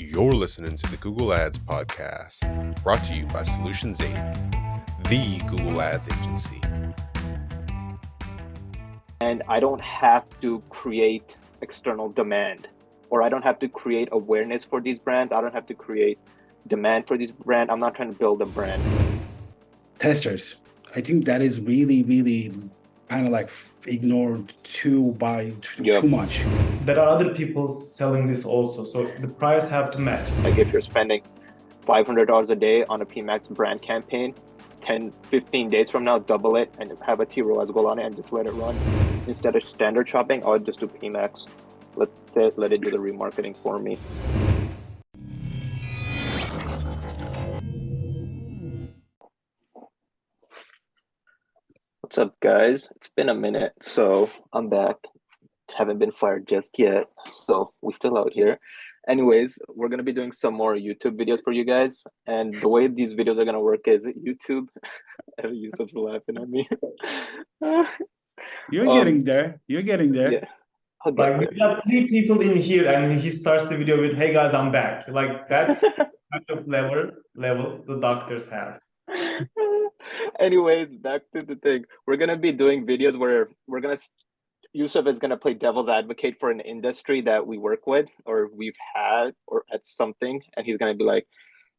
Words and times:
You're 0.00 0.30
listening 0.30 0.76
to 0.76 0.90
the 0.92 0.96
Google 0.98 1.34
Ads 1.34 1.58
Podcast, 1.58 2.84
brought 2.84 3.02
to 3.06 3.16
you 3.16 3.26
by 3.26 3.42
Solutions 3.42 4.00
8, 4.00 4.06
the 5.08 5.42
Google 5.48 5.82
Ads 5.82 6.08
agency. 6.08 6.60
And 9.20 9.42
I 9.48 9.58
don't 9.58 9.80
have 9.80 10.22
to 10.40 10.62
create 10.70 11.36
external 11.62 12.10
demand, 12.10 12.68
or 13.10 13.22
I 13.22 13.28
don't 13.28 13.42
have 13.42 13.58
to 13.58 13.68
create 13.68 14.08
awareness 14.12 14.62
for 14.62 14.80
these 14.80 15.00
brands. 15.00 15.32
I 15.32 15.40
don't 15.40 15.52
have 15.52 15.66
to 15.66 15.74
create 15.74 16.20
demand 16.68 17.08
for 17.08 17.18
these 17.18 17.32
brands. 17.32 17.72
I'm 17.72 17.80
not 17.80 17.96
trying 17.96 18.12
to 18.12 18.18
build 18.18 18.40
a 18.40 18.46
brand. 18.46 18.80
Testers. 19.98 20.54
I 20.94 21.00
think 21.00 21.24
that 21.24 21.42
is 21.42 21.60
really, 21.60 22.04
really 22.04 22.52
kind 23.08 23.26
of 23.26 23.32
like 23.32 23.50
ignored 23.86 24.52
too 24.64 25.12
by 25.18 25.52
too, 25.62 25.84
Yep. 25.84 26.02
too 26.02 26.08
much. 26.08 26.40
there 26.84 26.98
are 27.00 27.08
other 27.08 27.34
people 27.34 27.72
selling 27.72 28.26
this 28.26 28.44
also 28.44 28.84
so 28.84 29.06
the 29.20 29.28
price 29.28 29.68
have 29.68 29.90
to 29.90 29.98
match 29.98 30.28
Like 30.44 30.58
if 30.58 30.72
you're 30.72 30.82
spending 30.82 31.22
$500 31.86 32.50
a 32.50 32.54
day 32.54 32.84
on 32.84 33.00
a 33.00 33.06
PMAX 33.06 33.48
brand 33.48 33.80
campaign, 33.80 34.34
10, 34.82 35.10
15 35.30 35.70
days 35.70 35.90
from 35.90 36.04
now, 36.04 36.18
double 36.18 36.56
it 36.56 36.72
and 36.78 36.92
have 37.04 37.20
a 37.20 37.26
T 37.26 37.40
ROAS 37.40 37.70
goal 37.70 37.86
on 37.86 37.98
it 37.98 38.04
and 38.04 38.14
just 38.14 38.30
let 38.32 38.46
it 38.46 38.52
run. 38.52 38.76
Instead 39.26 39.56
of 39.56 39.64
standard 39.66 40.06
shopping, 40.08 40.44
I 40.44 40.48
would 40.50 40.66
just 40.66 40.80
do 40.80 40.86
PMAX. 40.86 41.46
Let 41.96 42.10
let 42.58 42.72
it 42.72 42.82
do 42.82 42.90
the 42.90 42.98
remarketing 42.98 43.56
for 43.56 43.78
me. 43.78 43.98
What's 52.18 52.30
up, 52.30 52.40
guys? 52.40 52.88
It's 52.96 53.10
been 53.14 53.28
a 53.28 53.34
minute, 53.34 53.74
so 53.80 54.28
I'm 54.52 54.68
back. 54.68 54.96
Haven't 55.70 56.00
been 56.00 56.10
fired 56.10 56.48
just 56.48 56.76
yet, 56.76 57.06
so 57.28 57.72
we 57.80 57.92
still 57.92 58.18
out 58.18 58.32
here. 58.32 58.58
Anyways, 59.08 59.56
we're 59.68 59.88
gonna 59.88 60.02
be 60.02 60.12
doing 60.12 60.32
some 60.32 60.52
more 60.52 60.74
YouTube 60.74 61.14
videos 61.16 61.44
for 61.44 61.52
you 61.52 61.64
guys, 61.64 62.02
and 62.26 62.60
the 62.60 62.68
way 62.68 62.88
these 62.88 63.14
videos 63.14 63.38
are 63.38 63.44
gonna 63.44 63.60
work 63.60 63.86
is 63.86 64.04
YouTube. 64.04 64.66
Yusuf's 65.44 65.94
laughing 65.94 66.38
at 66.38 66.48
me. 66.48 66.68
You're 68.72 68.88
Um, 68.90 68.98
getting 68.98 69.22
there. 69.22 69.60
You're 69.68 69.82
getting 69.82 70.10
there. 70.10 70.32
yeah. 70.32 70.46
Get 71.04 71.14
like 71.14 71.38
there. 71.38 71.48
we 71.52 71.60
have 71.60 71.84
three 71.84 72.08
people 72.08 72.40
in 72.40 72.56
here 72.56 72.88
and 72.92 73.12
he 73.20 73.30
starts 73.30 73.66
the 73.68 73.76
video 73.78 74.00
with 74.00 74.16
hey 74.16 74.32
guys 74.32 74.52
i'm 74.52 74.72
back 74.72 75.06
like 75.06 75.48
that's 75.48 75.80
the 75.80 75.92
kind 76.32 76.44
of 76.48 76.66
level 76.66 77.12
level 77.36 77.84
the 77.86 78.00
doctors 78.00 78.48
have 78.48 78.80
Anyways, 80.40 80.96
back 80.96 81.22
to 81.34 81.42
the 81.42 81.56
thing. 81.56 81.84
We're 82.06 82.16
gonna 82.16 82.36
be 82.36 82.52
doing 82.52 82.86
videos 82.86 83.18
where 83.18 83.48
we're 83.66 83.80
gonna 83.80 83.98
Yusuf 84.72 85.06
is 85.06 85.18
gonna 85.18 85.36
play 85.36 85.54
devil's 85.54 85.88
advocate 85.88 86.36
for 86.38 86.50
an 86.50 86.60
industry 86.60 87.22
that 87.22 87.46
we 87.46 87.58
work 87.58 87.86
with 87.86 88.08
or 88.26 88.50
we've 88.54 88.76
had 88.94 89.32
or 89.46 89.64
at 89.72 89.86
something, 89.86 90.42
and 90.56 90.66
he's 90.66 90.78
gonna 90.78 90.94
be 90.94 91.04
like, 91.04 91.26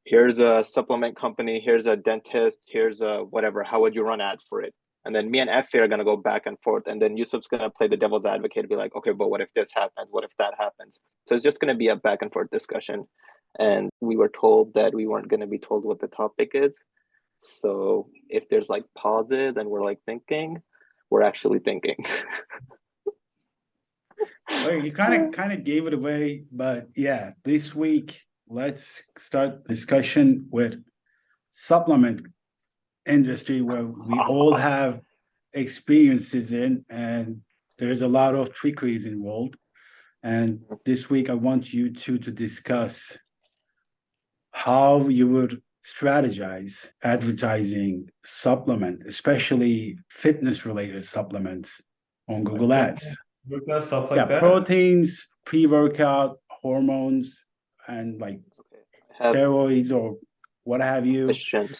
"Here's 0.06 0.40
a 0.40 0.64
supplement 0.64 1.16
company. 1.16 1.60
Here's 1.60 1.86
a 1.86 1.96
dentist. 1.96 2.60
Here's 2.68 3.02
a 3.02 3.20
whatever. 3.30 3.64
How 3.64 3.82
would 3.82 3.96
you 3.96 4.04
run 4.04 4.22
ads 4.22 4.44
for 4.50 4.62
it?" 4.62 4.74
And 5.06 5.16
then 5.16 5.32
me 5.32 5.40
and 5.40 5.50
Efe 5.50 5.76
are 5.76 5.88
gonna 5.88 6.04
go 6.04 6.18
back 6.18 6.46
and 6.46 6.60
forth, 6.62 6.88
and 6.88 7.02
then 7.02 7.16
Yusuf's 7.18 7.48
gonna 7.48 7.70
play 7.70 7.88
the 7.88 7.98
devil's 7.98 8.26
advocate, 8.26 8.64
and 8.64 8.70
be 8.70 8.76
like, 8.76 8.96
"Okay, 8.96 9.12
but 9.12 9.30
what 9.30 9.42
if 9.42 9.50
this 9.54 9.72
happens? 9.74 10.08
What 10.12 10.24
if 10.24 10.36
that 10.38 10.56
happens?" 10.58 11.00
So 11.28 11.36
it's 11.36 11.44
just 11.44 11.60
gonna 11.60 11.76
be 11.76 11.88
a 11.90 11.96
back 11.96 12.22
and 12.22 12.32
forth 12.32 12.50
discussion. 12.52 13.08
And 13.58 13.90
we 14.02 14.16
were 14.18 14.30
told 14.30 14.74
that 14.76 14.94
we 14.94 15.08
weren't 15.08 15.28
gonna 15.30 15.48
be 15.48 15.60
told 15.60 15.84
what 15.86 16.00
the 16.00 16.08
topic 16.08 16.52
is. 16.54 16.78
So 17.42 18.10
if 18.30 18.50
there's 18.50 18.70
like 18.70 18.86
pauses 18.98 19.56
and 19.58 19.70
we're 19.70 19.84
like 19.84 20.00
thinking, 20.06 20.62
we're 21.10 21.24
actually 21.24 21.60
thinking. 21.60 22.06
Well, 24.50 24.84
you 24.84 24.92
kind 24.92 25.14
of 25.14 25.32
kind 25.32 25.54
of 25.54 25.64
gave 25.64 25.86
it 25.86 25.94
away, 25.94 26.44
but 26.52 26.88
yeah, 26.96 27.32
this 27.46 27.76
week 27.76 28.20
let's 28.48 29.04
start 29.18 29.66
discussion 29.68 30.48
with 30.50 30.84
supplement 31.52 32.26
industry 33.06 33.62
where 33.62 33.86
we 33.86 34.20
all 34.20 34.54
have 34.72 35.02
experiences 35.54 36.52
in, 36.52 36.84
and 36.90 37.42
there's 37.78 38.02
a 38.02 38.08
lot 38.08 38.36
of 38.36 38.54
trickeries 38.54 39.06
involved. 39.06 39.56
And 40.24 40.62
this 40.86 41.10
week, 41.10 41.30
I 41.30 41.36
want 41.36 41.72
you 41.72 41.94
two 41.94 42.18
to 42.20 42.32
discuss 42.32 43.18
how 44.52 45.08
you 45.08 45.28
would 45.30 45.62
strategize 45.94 46.88
advertising 47.04 48.10
supplement, 48.24 49.04
especially 49.08 49.98
fitness-related 50.10 51.04
supplements 51.04 51.82
on 52.28 52.44
Google 52.44 52.74
Ads 52.74 53.06
Workout, 53.48 53.84
stuff 53.84 54.12
like 54.12 54.18
yeah, 54.18 54.26
that 54.26 54.40
proteins, 54.40 55.28
pre-workout, 55.46 56.38
hormones, 56.50 57.42
and 57.88 58.20
like. 58.22 58.40
Have 59.18 59.36
steroids 59.36 59.92
or 59.92 60.18
what 60.64 60.80
have 60.82 61.06
you. 61.06 61.26
questions. 61.26 61.78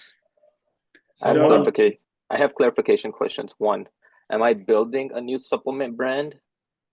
I 1.24 1.28
have 1.30 1.38
So, 1.38 1.48
clarification. 1.48 1.98
I 2.30 2.38
have 2.38 2.54
clarification 2.56 3.12
questions. 3.14 3.54
One, 3.60 3.88
am 4.32 4.42
I 4.44 4.54
building 4.54 5.12
a 5.14 5.22
new 5.22 5.38
supplement 5.40 5.96
brand, 5.96 6.36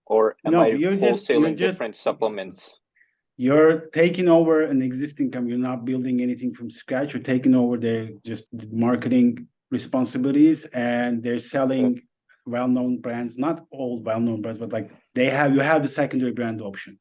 or 0.05 0.37
am 0.45 0.53
No, 0.53 0.61
I 0.61 0.67
you're 0.67 0.95
just- 0.95 1.27
you're 1.29 1.39
wholesaling 1.41 1.57
just- 1.57 1.73
different 1.73 1.95
supplements? 1.97 2.75
You're 3.37 3.81
taking 4.01 4.27
over 4.27 4.63
an 4.63 4.81
existing 4.81 5.31
company. 5.31 5.51
You're 5.55 5.67
not 5.71 5.85
building 5.85 6.21
anything 6.21 6.53
from 6.53 6.69
scratch. 6.71 7.13
You're 7.13 7.23
taking 7.23 7.53
over 7.53 7.77
their 7.77 8.09
just 8.25 8.45
marketing 8.71 9.47
responsibilities, 9.69 10.65
and 10.73 11.21
they're 11.23 11.39
selling 11.39 12.01
well-known 12.47 12.97
brands. 12.97 13.37
Not 13.37 13.65
all 13.69 13.99
well-known 14.01 14.41
brands, 14.41 14.57
but 14.57 14.73
like 14.73 14.89
they 15.13 15.29
have. 15.29 15.53
You 15.53 15.59
have 15.59 15.83
the 15.83 15.89
secondary 15.89 16.31
brand 16.31 16.61
option. 16.61 16.97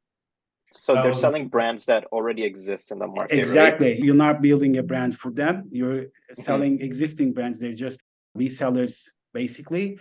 So 0.72 0.92
they're 0.94 1.12
Um, 1.12 1.18
selling 1.26 1.48
brands 1.48 1.86
that 1.86 2.04
already 2.12 2.42
exist 2.44 2.90
in 2.90 2.98
the 2.98 3.06
market. 3.06 3.34
right? 3.34 3.40
Exactly. 3.40 3.98
You're 4.04 4.22
not 4.26 4.42
building 4.42 4.76
a 4.76 4.82
brand 4.82 5.16
for 5.16 5.30
them. 5.30 5.54
You're 5.70 6.06
selling 6.34 6.82
existing 6.82 7.32
brands. 7.32 7.58
They're 7.60 7.80
just 7.86 8.02
resellers, 8.36 9.08
basically. 9.32 9.98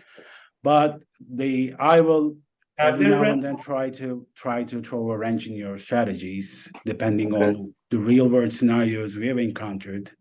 But 0.64 1.00
the 1.42 1.76
I 1.80 2.02
will 2.02 2.36
Have 2.78 2.96
every 2.96 3.08
now 3.08 3.20
brand- 3.20 3.34
and 3.36 3.44
then 3.44 3.58
try 3.58 3.90
to 4.02 4.28
try 4.36 4.64
to 4.66 4.82
throw 4.82 5.12
a 5.12 5.18
wrench 5.18 5.48
in 5.48 5.56
your 5.56 5.78
strategies, 5.80 6.70
depending 6.86 7.34
Okay. 7.34 7.46
on 7.46 7.74
the 7.92 7.98
real 7.98 8.28
world 8.30 8.52
scenarios 8.52 9.16
we 9.16 9.28
have 9.28 9.38
encountered. 9.38 10.12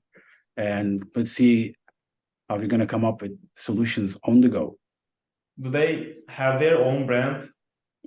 And 0.56 1.04
let's 1.16 1.32
see 1.32 1.74
how 2.48 2.56
we're 2.58 2.68
gonna 2.68 2.86
come 2.86 3.04
up 3.04 3.22
with 3.22 3.34
solutions 3.56 4.16
on 4.24 4.40
the 4.40 4.48
go. 4.48 4.78
do 5.64 5.70
they 5.70 5.90
have 6.28 6.54
their 6.62 6.78
own 6.88 7.00
brand 7.08 7.36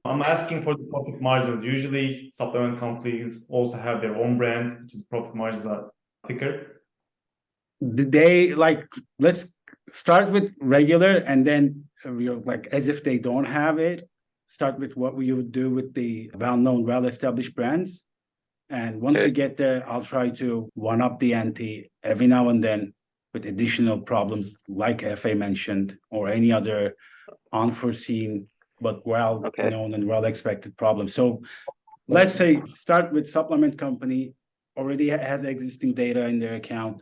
i'm 0.10 0.22
asking 0.34 0.60
for 0.66 0.74
the 0.80 0.86
profit 0.94 1.18
margins 1.28 1.64
usually 1.76 2.08
supplement 2.40 2.74
companies 2.86 3.46
also 3.58 3.78
have 3.88 3.98
their 4.04 4.16
own 4.24 4.34
brand 4.42 4.66
which 4.82 4.94
is 4.98 5.04
profit 5.14 5.34
margins 5.42 5.66
are 5.74 5.84
thicker 6.28 6.52
Did 8.00 8.10
they 8.12 8.54
like 8.66 8.84
let's 9.26 9.42
start 10.04 10.26
with 10.36 10.48
regular 10.78 11.14
and 11.32 11.40
then 11.50 11.64
uh, 12.06 12.12
you 12.24 12.30
know, 12.32 12.42
like 12.52 12.64
as 12.78 12.84
if 12.94 12.98
they 13.08 13.18
don't 13.30 13.50
have 13.62 13.76
it 13.92 14.00
start 14.48 14.80
with 14.80 14.98
what 14.98 15.16
we 15.16 15.32
would 15.32 15.52
do 15.52 15.70
with 15.70 15.94
the 15.94 16.32
well-known 16.36 16.86
well-established 16.86 17.54
brands. 17.56 18.04
And 18.70 19.00
once 19.00 19.18
we 19.18 19.32
get 19.32 19.56
there 19.56 19.88
i'll 19.90 20.04
try 20.04 20.30
to 20.30 20.70
one 20.74 21.02
up 21.02 21.20
the 21.20 21.34
ante 21.34 21.90
every 22.04 22.28
now 22.28 22.50
and 22.50 22.62
then 22.62 22.94
with 23.34 23.46
additional 23.46 24.00
problems 24.02 24.58
like 24.68 25.00
Efe 25.00 25.38
mentioned 25.38 25.98
or 26.10 26.28
any 26.28 26.52
other 26.52 26.96
unforeseen 27.54 28.48
but 28.82 29.08
well 29.08 29.44
Okay. 29.46 29.70
known 29.70 29.94
and 29.94 30.06
well 30.06 30.26
expected 30.26 30.76
problems 30.76 31.14
so 31.14 31.42
let's 32.10 32.34
say 32.34 32.62
start 32.74 33.12
with 33.14 33.30
supplement 33.30 33.78
company. 33.78 34.34
Already 34.78 35.10
has 35.10 35.44
existing 35.44 35.94
data 35.94 36.26
in 36.26 36.38
their 36.40 36.56
account. 36.56 37.02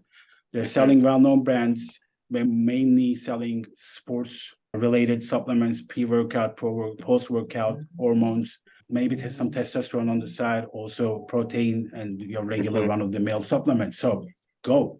They're 0.53 0.65
selling 0.65 1.01
well-known 1.01 1.43
brands. 1.43 1.99
They're 2.29 2.45
mainly 2.45 3.15
selling 3.15 3.65
sports 3.75 4.54
related 4.77 5.23
supplements 5.23 5.81
pre-workout 5.81 6.57
post-workout 6.57 7.77
hormones 7.97 8.59
maybe 8.89 9.15
there's 9.15 9.35
some 9.35 9.49
testosterone 9.51 10.09
on 10.09 10.19
the 10.19 10.27
side 10.27 10.65
also 10.73 11.19
protein 11.27 11.89
and 11.95 12.21
your 12.21 12.43
regular 12.43 12.81
Mhm. 12.83 12.89
run-of-the-mill 12.89 13.41
supplements 13.41 13.97
so 13.99 14.25
go 14.63 14.99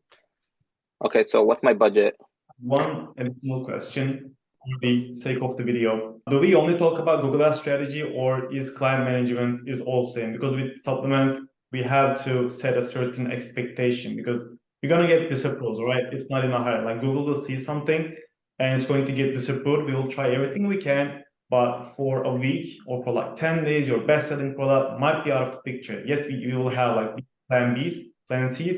Okay, 1.03 1.23
so 1.23 1.43
what's 1.43 1.61
my 1.61 1.73
budget? 1.73 2.15
One 2.61 3.09
additional 3.17 3.65
question 3.65 4.33
for 4.63 4.79
the 4.81 5.13
sake 5.13 5.39
of 5.41 5.57
the 5.57 5.63
video. 5.63 6.19
Do 6.29 6.39
we 6.39 6.55
only 6.55 6.77
talk 6.77 6.99
about 6.99 7.21
Google 7.21 7.43
Ads 7.43 7.59
strategy 7.59 8.01
or 8.01 8.51
is 8.51 8.71
client 8.71 9.03
management 9.03 9.67
is 9.67 9.81
also 9.81 10.21
in? 10.21 10.31
Because 10.31 10.55
with 10.55 10.79
supplements, 10.81 11.45
we 11.73 11.83
have 11.83 12.23
to 12.23 12.49
set 12.49 12.77
a 12.77 12.81
certain 12.81 13.29
expectation 13.29 14.15
because 14.15 14.39
you're 14.81 14.89
gonna 14.89 15.05
get 15.07 15.29
disapprovals, 15.29 15.79
right? 15.83 16.05
It's 16.13 16.29
not 16.29 16.45
in 16.45 16.53
a 16.53 16.63
hurry. 16.63 16.83
Like 16.85 17.01
Google 17.01 17.25
will 17.25 17.41
see 17.41 17.57
something 17.57 18.15
and 18.59 18.75
it's 18.75 18.85
going 18.85 19.05
to 19.05 19.11
get 19.11 19.33
disapproved. 19.33 19.85
We 19.85 19.93
will 19.93 20.09
try 20.09 20.31
everything 20.31 20.67
we 20.67 20.77
can, 20.77 21.23
but 21.49 21.85
for 21.95 22.23
a 22.23 22.33
week 22.33 22.77
or 22.87 23.03
for 23.03 23.11
like 23.11 23.35
10 23.35 23.63
days, 23.63 23.87
your 23.87 23.99
best 23.99 24.29
selling 24.29 24.55
product 24.55 24.99
might 24.99 25.23
be 25.23 25.31
out 25.31 25.47
of 25.47 25.51
the 25.53 25.59
picture. 25.59 26.03
Yes, 26.05 26.25
we, 26.27 26.45
we 26.45 26.53
will 26.53 26.69
have 26.69 26.95
like 26.95 27.25
plan 27.49 27.75
Bs, 27.75 27.97
plan 28.27 28.53
Cs. 28.53 28.77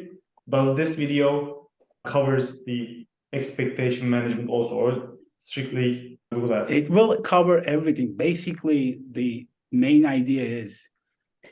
Does 0.49 0.75
this 0.75 0.95
video 0.95 1.69
covers 2.05 2.63
the 2.65 3.05
expectation 3.33 4.09
management 4.09 4.49
also 4.49 4.73
or 4.73 5.13
strictly 5.37 6.19
Google 6.31 6.53
Ads? 6.55 6.71
it 6.71 6.89
will 6.89 7.21
cover 7.21 7.59
everything 7.67 8.15
basically 8.15 8.99
the 9.11 9.47
main 9.71 10.05
idea 10.05 10.43
is 10.43 10.81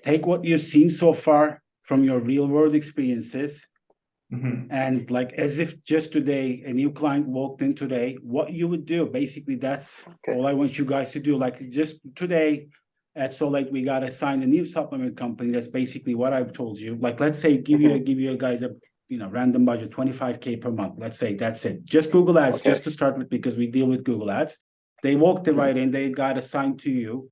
take 0.04 0.26
what 0.26 0.44
you've 0.44 0.62
seen 0.62 0.90
so 0.90 1.14
far 1.14 1.62
from 1.84 2.04
your 2.04 2.20
real 2.20 2.48
world 2.48 2.74
experiences 2.74 3.66
Mhm. 4.36 4.68
and 4.70 5.10
like 5.12 5.32
as 5.34 5.60
if 5.60 5.70
just 5.84 6.12
today 6.12 6.64
a 6.66 6.74
new 6.74 6.92
client 6.92 7.26
walked 7.28 7.62
in 7.62 7.74
today 7.76 8.18
what 8.36 8.52
you 8.52 8.68
would 8.68 8.86
do 8.86 9.06
basically 9.06 9.56
that's 9.56 9.90
Okay. 10.14 10.32
all 10.38 10.46
i 10.48 10.54
want 10.54 10.78
you 10.80 10.86
guys 10.86 11.12
to 11.16 11.20
do. 11.20 11.38
Like 11.38 11.58
just 11.70 11.94
today 12.16 12.68
at 13.16 13.34
so 13.34 13.48
like 13.48 13.68
we 13.72 13.82
got 13.84 14.00
to 14.02 14.12
sign 14.12 14.44
a 14.44 14.48
new 14.56 14.66
supplement 14.66 15.16
company. 15.24 15.52
That's 15.52 15.68
basically 15.82 16.16
what 16.16 16.34
i've 16.34 16.54
told 16.54 16.76
you. 16.86 16.92
Like 17.08 17.18
let's 17.26 17.40
say 17.40 17.52
give 17.70 17.82
you 17.86 17.92
give 18.00 18.20
you 18.20 18.36
guys 18.38 18.62
a 18.68 18.72
you 19.08 19.18
know 19.20 19.30
random 19.30 19.64
budget 19.70 19.90
25k 19.92 20.62
per 20.64 20.72
month. 20.72 20.96
Let's 20.98 21.18
say 21.24 21.36
that's 21.36 21.62
it. 21.70 21.78
Just 21.86 22.12
google 22.12 22.38
ads 22.40 22.58
Okay. 22.58 22.72
just 22.72 22.84
to 22.86 22.92
start 22.92 23.18
with 23.18 23.30
because 23.30 23.56
we 23.62 23.68
deal 23.78 23.88
with 23.94 24.04
google 24.04 24.30
ads. 24.32 24.54
They 25.04 25.16
walked 25.16 25.48
it 25.48 25.54
right 25.64 25.78
in 25.82 25.92
they 25.92 26.10
got 26.10 26.38
assigned 26.38 26.80
to 26.86 26.92
you 26.92 27.30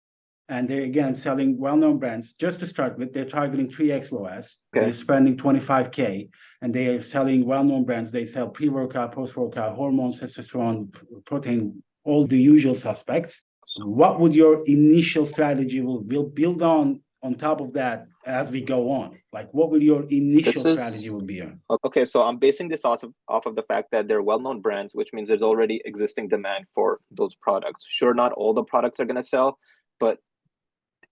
and 0.50 0.70
they're 0.70 0.84
again 0.84 1.16
selling 1.16 1.58
well-known 1.58 1.98
brands 1.98 2.34
just 2.34 2.60
to 2.60 2.68
start 2.68 2.98
with 2.98 3.14
they're 3.14 3.26
targeting 3.26 3.70
3x 3.70 4.12
ROAS. 4.12 4.58
Okay. 4.76 4.86
they're 4.86 4.94
spending 4.94 5.38
25k 5.38 6.30
and 6.62 6.74
they 6.74 6.88
are 6.88 7.02
selling 7.02 7.46
well-known 7.46 7.86
brands. 7.86 8.12
They 8.12 8.26
sell 8.26 8.50
pre-workout, 8.50 9.14
post-workout, 9.14 9.76
hormones, 9.76 10.20
testosterone, 10.20 10.94
protein, 11.26 11.82
all 12.04 12.28
the 12.28 12.38
usual 12.38 12.76
suspects. 12.76 13.42
What 13.78 14.20
would 14.20 14.36
your 14.36 14.64
initial 14.66 15.26
strategy 15.26 15.82
will 15.82 16.04
will 16.04 16.26
build 16.26 16.62
on 16.62 17.02
on 17.24 17.36
top 17.36 17.62
of 17.62 17.74
that 17.74 18.06
as 18.26 18.52
we 18.52 18.62
go 18.62 18.92
on? 18.92 19.18
Like 19.32 19.50
what 19.54 19.72
would 19.72 19.82
your 19.82 20.04
initial 20.10 20.68
is- 20.68 20.74
strategy 20.74 21.10
would 21.10 21.26
be 21.26 21.42
on? 21.42 21.62
Okay, 21.86 22.06
so 22.06 22.22
I'm 22.22 22.38
basing 22.38 22.68
this 22.68 22.84
off 22.86 23.02
of, 23.04 23.14
off 23.28 23.46
of 23.46 23.56
the 23.56 23.64
fact 23.64 23.88
that 23.92 24.08
they're 24.08 24.22
well-known 24.22 24.62
brands, 24.62 24.94
which 24.94 25.10
means 25.14 25.30
there's 25.30 25.42
already 25.42 25.82
existing 25.86 26.28
demand 26.28 26.66
for 26.76 27.00
those 27.12 27.34
products. 27.34 27.86
Sure, 27.90 28.14
not 28.14 28.34
all 28.34 28.54
the 28.54 28.64
products 28.64 29.00
are 29.00 29.06
gonna 29.06 29.24
sell, 29.24 29.58
but 30.00 30.20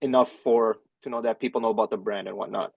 enough 0.02 0.30
for 0.44 0.78
to 1.02 1.10
know 1.10 1.22
that 1.22 1.40
people 1.40 1.60
know 1.60 1.70
about 1.70 1.90
the 1.90 1.96
brand 1.96 2.28
and 2.28 2.36
whatnot. 2.36 2.72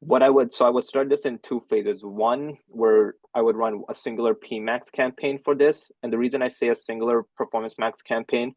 What 0.00 0.22
I 0.22 0.30
would 0.30 0.54
so 0.54 0.64
I 0.64 0.70
would 0.70 0.84
start 0.84 1.08
this 1.08 1.24
in 1.24 1.38
two 1.40 1.62
phases. 1.68 2.02
One 2.02 2.56
where 2.68 3.14
I 3.34 3.42
would 3.42 3.56
run 3.56 3.82
a 3.88 3.94
singular 3.94 4.34
PMAX 4.34 4.90
campaign 4.92 5.40
for 5.44 5.54
this, 5.54 5.90
and 6.02 6.12
the 6.12 6.18
reason 6.18 6.40
I 6.40 6.48
say 6.48 6.68
a 6.68 6.76
singular 6.76 7.24
Performance 7.36 7.74
Max 7.78 8.00
campaign 8.00 8.54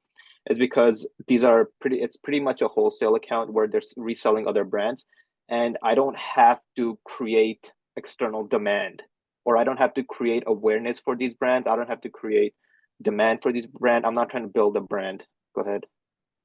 is 0.49 0.57
because 0.57 1.07
these 1.27 1.43
are 1.43 1.69
pretty. 1.79 2.01
It's 2.01 2.17
pretty 2.17 2.39
much 2.39 2.61
a 2.61 2.67
wholesale 2.67 3.15
account 3.15 3.53
where 3.53 3.67
they're 3.67 3.81
reselling 3.97 4.47
other 4.47 4.63
brands, 4.63 5.05
and 5.49 5.77
I 5.83 5.95
don't 5.95 6.17
have 6.17 6.59
to 6.77 6.97
create 7.05 7.71
external 7.97 8.45
demand 8.45 9.03
or 9.45 9.57
I 9.57 9.63
don't 9.63 9.77
have 9.77 9.93
to 9.95 10.03
create 10.03 10.43
awareness 10.47 10.99
for 10.99 11.15
these 11.15 11.33
brands. 11.33 11.67
I 11.67 11.75
don't 11.75 11.89
have 11.89 12.01
to 12.01 12.09
create 12.09 12.53
demand 13.01 13.41
for 13.41 13.51
these 13.51 13.65
brand. 13.65 14.05
I'm 14.05 14.13
not 14.13 14.29
trying 14.29 14.43
to 14.43 14.49
build 14.49 14.77
a 14.77 14.81
brand. 14.81 15.23
Go 15.55 15.61
ahead. 15.61 15.85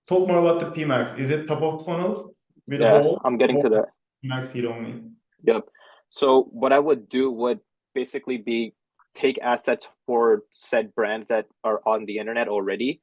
Talk 0.09 0.29
more 0.29 0.39
about 0.39 0.61
the 0.61 0.67
PMAX. 0.81 1.19
Is 1.19 1.31
it 1.31 1.47
top 1.47 1.63
of 1.63 1.85
funnel 1.85 2.35
with 2.67 2.81
Yeah, 2.81 3.01
all 3.01 3.21
I'm 3.25 3.37
getting 3.37 3.61
to 3.63 3.69
that. 3.71 3.87
PMAX 4.25 4.53
feed 4.53 4.65
only? 4.65 5.03
Yep. 5.43 5.69
So 6.09 6.45
what 6.53 6.73
I 6.73 6.79
would 6.79 7.09
do 7.09 7.31
would 7.31 7.61
basically 7.95 8.39
be 8.39 8.75
take 9.15 9.39
assets 9.43 9.89
for 10.07 10.45
said 10.51 10.95
brands 10.95 11.27
that 11.29 11.47
are 11.65 11.81
on 11.87 12.05
the 12.05 12.19
internet 12.19 12.49
already 12.49 13.01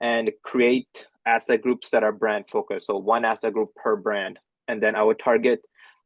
and 0.00 0.30
create 0.42 1.06
asset 1.26 1.60
groups 1.60 1.90
that 1.90 2.04
are 2.04 2.12
brand 2.12 2.44
focused. 2.50 2.86
So 2.86 2.96
one 2.96 3.24
asset 3.24 3.52
group 3.52 3.74
per 3.74 3.96
brand. 3.96 4.38
And 4.68 4.82
then 4.82 4.94
I 4.94 5.02
would 5.02 5.18
target 5.18 5.60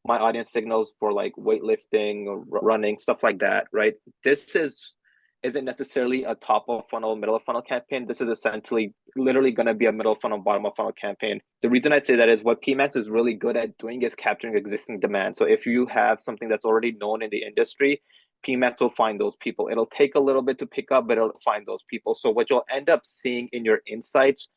my 0.04 0.18
audience 0.18 0.50
signals 0.50 0.92
for 0.98 1.12
like 1.12 1.32
weightlifting 1.38 2.26
or 2.26 2.44
running, 2.46 2.98
stuff 2.98 3.22
like 3.22 3.38
that, 3.40 3.68
right? 3.72 3.94
This 4.24 4.56
is 4.56 4.92
isn't 5.42 5.64
necessarily 5.64 6.24
a 6.24 6.34
top 6.34 6.66
of 6.68 6.84
funnel, 6.90 7.16
middle 7.16 7.34
of 7.34 7.42
funnel 7.44 7.62
campaign. 7.62 8.06
This 8.06 8.20
is 8.20 8.28
essentially 8.28 8.92
literally 9.16 9.52
going 9.52 9.66
to 9.66 9.74
be 9.74 9.86
a 9.86 9.92
middle 9.92 10.16
funnel, 10.16 10.38
bottom 10.38 10.66
of 10.66 10.74
funnel 10.76 10.92
campaign. 10.92 11.40
The 11.62 11.70
reason 11.70 11.92
I 11.92 12.00
say 12.00 12.16
that 12.16 12.28
is 12.28 12.42
what 12.42 12.62
PMAX 12.62 12.96
is 12.96 13.08
really 13.08 13.34
good 13.34 13.56
at 13.56 13.76
doing 13.78 14.02
is 14.02 14.14
capturing 14.14 14.56
existing 14.56 15.00
demand. 15.00 15.36
So 15.36 15.44
if 15.44 15.66
you 15.66 15.86
have 15.86 16.20
something 16.20 16.48
that's 16.48 16.64
already 16.64 16.92
known 16.92 17.22
in 17.22 17.30
the 17.30 17.42
industry, 17.42 18.02
PMAX 18.46 18.80
will 18.80 18.90
find 18.90 19.20
those 19.20 19.36
people. 19.36 19.68
It'll 19.70 19.86
take 19.86 20.14
a 20.14 20.20
little 20.20 20.42
bit 20.42 20.58
to 20.58 20.66
pick 20.66 20.92
up, 20.92 21.06
but 21.06 21.16
it'll 21.16 21.32
find 21.44 21.66
those 21.66 21.84
people. 21.88 22.14
So 22.14 22.30
what 22.30 22.50
you'll 22.50 22.64
end 22.70 22.90
up 22.90 23.02
seeing 23.04 23.48
in 23.52 23.64
your 23.64 23.80
insights 23.86 24.48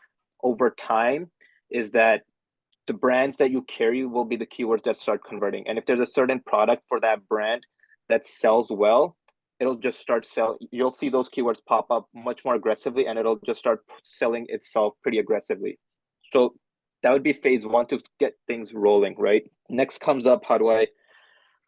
over 0.43 0.71
time 0.71 1.31
is 1.69 1.91
that 1.91 2.23
the 2.87 2.93
brands 2.93 3.37
that 3.37 3.51
you 3.51 3.61
carry 3.63 4.05
will 4.05 4.25
be 4.25 4.35
the 4.35 4.45
keywords 4.45 4.83
that 4.83 4.97
start 4.97 5.21
converting. 5.23 5.67
And 5.67 5.77
if 5.77 5.85
there's 5.85 5.99
a 6.01 6.07
certain 6.07 6.41
product 6.45 6.83
for 6.89 6.99
that 6.99 7.27
brand 7.27 7.65
that 8.09 8.27
sells 8.27 8.67
well, 8.69 9.15
it'll 9.63 9.77
just 9.77 9.99
start 9.99 10.25
sell. 10.25 10.57
You'll 10.71 10.91
see 10.91 11.07
those 11.07 11.29
keywords 11.29 11.59
pop 11.65 11.89
up 11.89 12.07
much 12.13 12.41
more 12.43 12.55
aggressively, 12.55 13.07
and 13.07 13.17
it'll 13.17 13.39
just 13.45 13.61
start 13.61 13.79
selling 14.03 14.45
itself 14.49 14.93
pretty 15.01 15.19
aggressively. 15.19 15.79
So 16.33 16.55
that 17.01 17.13
would 17.13 17.23
be 17.23 17.31
phase 17.31 17.65
one 17.65 17.87
to 17.87 18.01
get 18.19 18.33
things 18.45 18.73
rolling, 18.73 19.15
right? 19.17 19.43
Next 19.69 20.01
comes 20.01 20.25
up, 20.25 20.43
how 20.43 20.57
do 20.57 20.69
I 20.69 20.87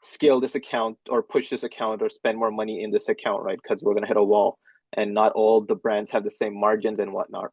scale 0.04 0.42
this 0.42 0.56
account 0.56 0.98
or 1.10 1.24
push 1.24 1.50
this 1.50 1.64
account 1.64 2.02
or 2.02 2.10
spend 2.10 2.38
more 2.38 2.52
money 2.52 2.84
in 2.84 2.92
this 2.92 3.08
account, 3.08 3.44
right? 3.44 3.58
Because 3.62 3.82
we're 3.82 3.94
gonna 3.94 4.08
hit 4.08 4.18
a 4.18 4.24
wall, 4.24 4.60
and 4.92 5.14
not 5.14 5.32
all 5.32 5.62
the 5.62 5.76
brands 5.76 6.12
have 6.12 6.26
the 6.26 6.32
same 6.32 6.60
margins 6.60 7.00
and 7.00 7.14
whatnot. 7.14 7.52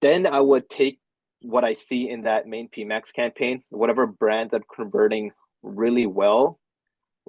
Then 0.00 0.24
I 0.24 0.40
would 0.40 0.70
take 0.70 1.00
what 1.42 1.64
I 1.64 1.74
see 1.74 2.08
in 2.08 2.22
that 2.22 2.46
main 2.46 2.68
PMAX 2.68 3.12
campaign, 3.12 3.64
whatever 3.70 4.06
brands 4.06 4.54
are 4.54 4.62
converting 4.72 5.32
really 5.62 6.06
well. 6.06 6.60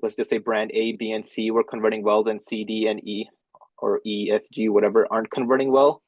Let's 0.01 0.15
just 0.15 0.29
say 0.29 0.37
brand 0.37 0.71
A, 0.73 0.93
B, 0.93 1.11
and 1.11 1.25
C 1.25 1.51
were 1.51 1.63
converting 1.63 2.03
well, 2.03 2.23
then 2.23 2.39
C, 2.39 2.63
D, 2.63 2.87
and 2.87 2.99
E, 3.07 3.29
or 3.77 4.01
E, 4.05 4.31
F, 4.33 4.41
G, 4.53 4.69
whatever 4.69 5.07
aren't 5.11 5.31
converting 5.31 5.71
well. 5.71 6.01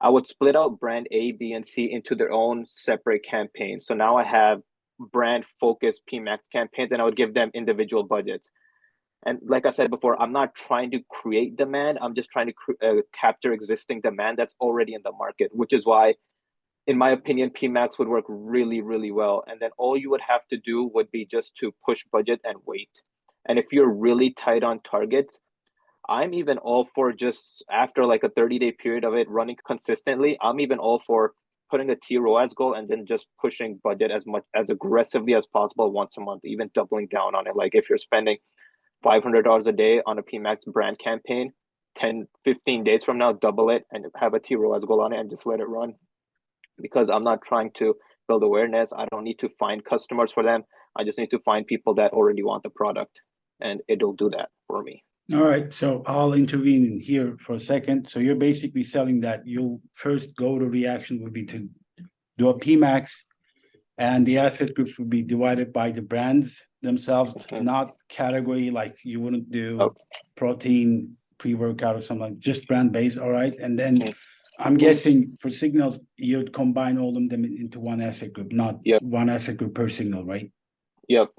I 0.00 0.10
would 0.10 0.28
split 0.28 0.56
out 0.56 0.78
brand 0.78 1.08
A, 1.10 1.32
B, 1.32 1.52
and 1.52 1.66
C 1.66 1.90
into 1.90 2.14
their 2.14 2.32
own 2.32 2.66
separate 2.68 3.24
campaigns. 3.24 3.86
So 3.86 3.94
now 3.94 4.16
I 4.16 4.24
have 4.24 4.60
brand 4.98 5.44
focused 5.60 6.02
PMAX 6.12 6.38
campaigns, 6.52 6.92
and 6.92 7.00
I 7.00 7.04
would 7.04 7.16
give 7.16 7.34
them 7.34 7.50
individual 7.54 8.02
budgets. 8.02 8.48
And 9.24 9.40
like 9.44 9.66
I 9.66 9.70
said 9.70 9.90
before, 9.90 10.20
I'm 10.20 10.32
not 10.32 10.54
trying 10.54 10.90
to 10.92 11.00
create 11.10 11.56
demand. 11.56 11.98
I'm 12.00 12.14
just 12.14 12.30
trying 12.30 12.52
to 12.52 12.54
uh, 12.86 13.02
capture 13.18 13.52
existing 13.52 14.02
demand 14.02 14.38
that's 14.38 14.54
already 14.60 14.94
in 14.94 15.02
the 15.02 15.12
market, 15.12 15.50
which 15.52 15.72
is 15.72 15.84
why 15.84 16.14
in 16.86 16.96
my 16.96 17.10
opinion, 17.10 17.50
PMAX 17.50 17.98
would 17.98 18.08
work 18.08 18.24
really, 18.28 18.80
really 18.80 19.10
well. 19.10 19.42
And 19.46 19.60
then 19.60 19.70
all 19.76 19.96
you 19.96 20.10
would 20.10 20.20
have 20.20 20.46
to 20.48 20.56
do 20.56 20.88
would 20.94 21.10
be 21.10 21.26
just 21.26 21.56
to 21.56 21.74
push 21.84 22.04
budget 22.12 22.40
and 22.44 22.56
wait. 22.64 22.90
And 23.48 23.58
if 23.58 23.66
you're 23.72 23.92
really 23.92 24.32
tight 24.32 24.64
on 24.64 24.80
targets, 24.80 25.38
I'm 26.08 26.34
even 26.34 26.58
all 26.58 26.88
for 26.94 27.12
just 27.12 27.64
after 27.70 28.04
like 28.04 28.22
a 28.22 28.28
30 28.28 28.58
day 28.58 28.72
period 28.72 29.04
of 29.04 29.14
it 29.14 29.28
running 29.28 29.56
consistently, 29.66 30.38
I'm 30.40 30.60
even 30.60 30.78
all 30.78 31.02
for 31.06 31.32
putting 31.70 31.90
a 31.90 31.96
T 31.96 32.16
ROAS 32.16 32.54
goal 32.54 32.74
and 32.74 32.88
then 32.88 33.06
just 33.06 33.26
pushing 33.40 33.80
budget 33.82 34.10
as 34.12 34.24
much 34.26 34.44
as 34.54 34.70
aggressively 34.70 35.34
as 35.34 35.46
possible 35.46 35.90
once 35.92 36.16
a 36.16 36.20
month, 36.20 36.44
even 36.44 36.70
doubling 36.74 37.08
down 37.08 37.34
on 37.34 37.46
it. 37.48 37.56
Like 37.56 37.74
if 37.74 37.88
you're 37.88 37.98
spending 37.98 38.38
$500 39.04 39.66
a 39.66 39.72
day 39.72 40.00
on 40.06 40.18
a 40.18 40.22
PMAX 40.22 40.58
brand 40.72 40.98
campaign, 40.98 41.52
10, 41.96 42.28
15 42.44 42.84
days 42.84 43.02
from 43.02 43.18
now, 43.18 43.32
double 43.32 43.70
it 43.70 43.84
and 43.90 44.06
have 44.16 44.34
a 44.34 44.40
T 44.40 44.54
ROAS 44.54 44.84
goal 44.84 45.00
on 45.00 45.12
it 45.12 45.18
and 45.18 45.30
just 45.30 45.46
let 45.46 45.60
it 45.60 45.68
run 45.68 45.94
because 46.80 47.10
I'm 47.10 47.24
not 47.24 47.40
trying 47.46 47.70
to 47.78 47.94
build 48.28 48.42
awareness. 48.42 48.92
I 48.96 49.06
don't 49.10 49.24
need 49.24 49.38
to 49.40 49.48
find 49.58 49.84
customers 49.84 50.30
for 50.32 50.42
them. 50.42 50.62
I 50.96 51.04
just 51.04 51.18
need 51.18 51.30
to 51.30 51.38
find 51.40 51.66
people 51.66 51.94
that 51.94 52.12
already 52.12 52.42
want 52.42 52.62
the 52.62 52.70
product 52.70 53.20
and 53.60 53.80
it'll 53.88 54.12
do 54.14 54.30
that 54.30 54.50
for 54.66 54.82
me. 54.82 55.02
All 55.32 55.42
right, 55.42 55.72
so 55.74 56.02
I'll 56.06 56.34
intervene 56.34 56.84
in 56.84 57.00
here 57.00 57.36
for 57.44 57.54
a 57.54 57.60
second. 57.60 58.08
So 58.08 58.20
you're 58.20 58.36
basically 58.36 58.84
selling 58.84 59.20
that 59.20 59.44
you'll 59.44 59.80
first 59.94 60.36
go 60.36 60.58
to 60.58 60.66
reaction 60.66 61.20
would 61.22 61.32
be 61.32 61.44
to 61.46 61.68
do 62.38 62.48
a 62.48 62.58
PMAX. 62.58 63.10
And 63.98 64.24
the 64.26 64.38
asset 64.38 64.74
groups 64.74 64.98
would 64.98 65.10
be 65.10 65.22
divided 65.22 65.72
by 65.72 65.90
the 65.90 66.02
brands 66.02 66.62
themselves, 66.82 67.34
Mhm. 67.34 67.62
not 67.64 67.96
category, 68.08 68.70
like 68.70 68.94
you 69.02 69.20
wouldn't 69.20 69.50
do 69.50 69.80
Oh. 69.80 69.94
protein, 70.36 71.16
pre-workout 71.38 71.96
or 71.96 72.02
something, 72.02 72.20
like 72.30 72.38
just 72.38 72.66
brand 72.68 72.92
based, 72.92 73.18
all 73.18 73.30
right? 73.30 73.54
And 73.58 73.78
then 73.78 73.96
Mhm. 73.96 74.14
I'm 74.58 74.76
guessing 74.76 75.36
for 75.40 75.50
signals, 75.50 75.98
you'd 76.16 76.52
combine 76.52 76.98
all 76.98 77.16
of 77.16 77.28
them 77.28 77.44
into 77.44 77.80
one 77.80 78.00
asset 78.00 78.32
group, 78.32 78.52
not 78.52 78.80
Yep. 78.84 79.02
one 79.02 79.28
asset 79.28 79.56
group 79.56 79.74
per 79.74 79.88
signal, 79.88 80.24
right? 80.24 80.50
Yep. 81.08 81.30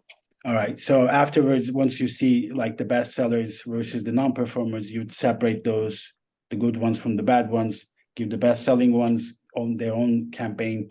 All 0.46 0.53
right, 0.53 0.79
so 0.79 1.08
afterwards, 1.08 1.72
once 1.72 2.00
you 2.00 2.08
see 2.08 2.51
like 2.51 2.77
the 2.77 2.86
best 2.86 3.13
sellers 3.13 3.62
versus 3.65 4.03
the 4.03 4.12
non-performers, 4.12 4.89
you'd 4.89 5.13
separate 5.13 5.63
those, 5.63 6.13
the 6.51 6.56
good 6.56 6.77
ones 6.77 7.00
from 7.00 7.15
the 7.15 7.24
bad 7.24 7.50
ones, 7.50 7.86
give 8.15 8.29
the 8.29 8.38
best 8.38 8.63
selling 8.63 8.94
ones 8.94 9.39
on 9.56 9.77
their 9.77 9.94
own 9.94 10.32
campaign 10.32 10.89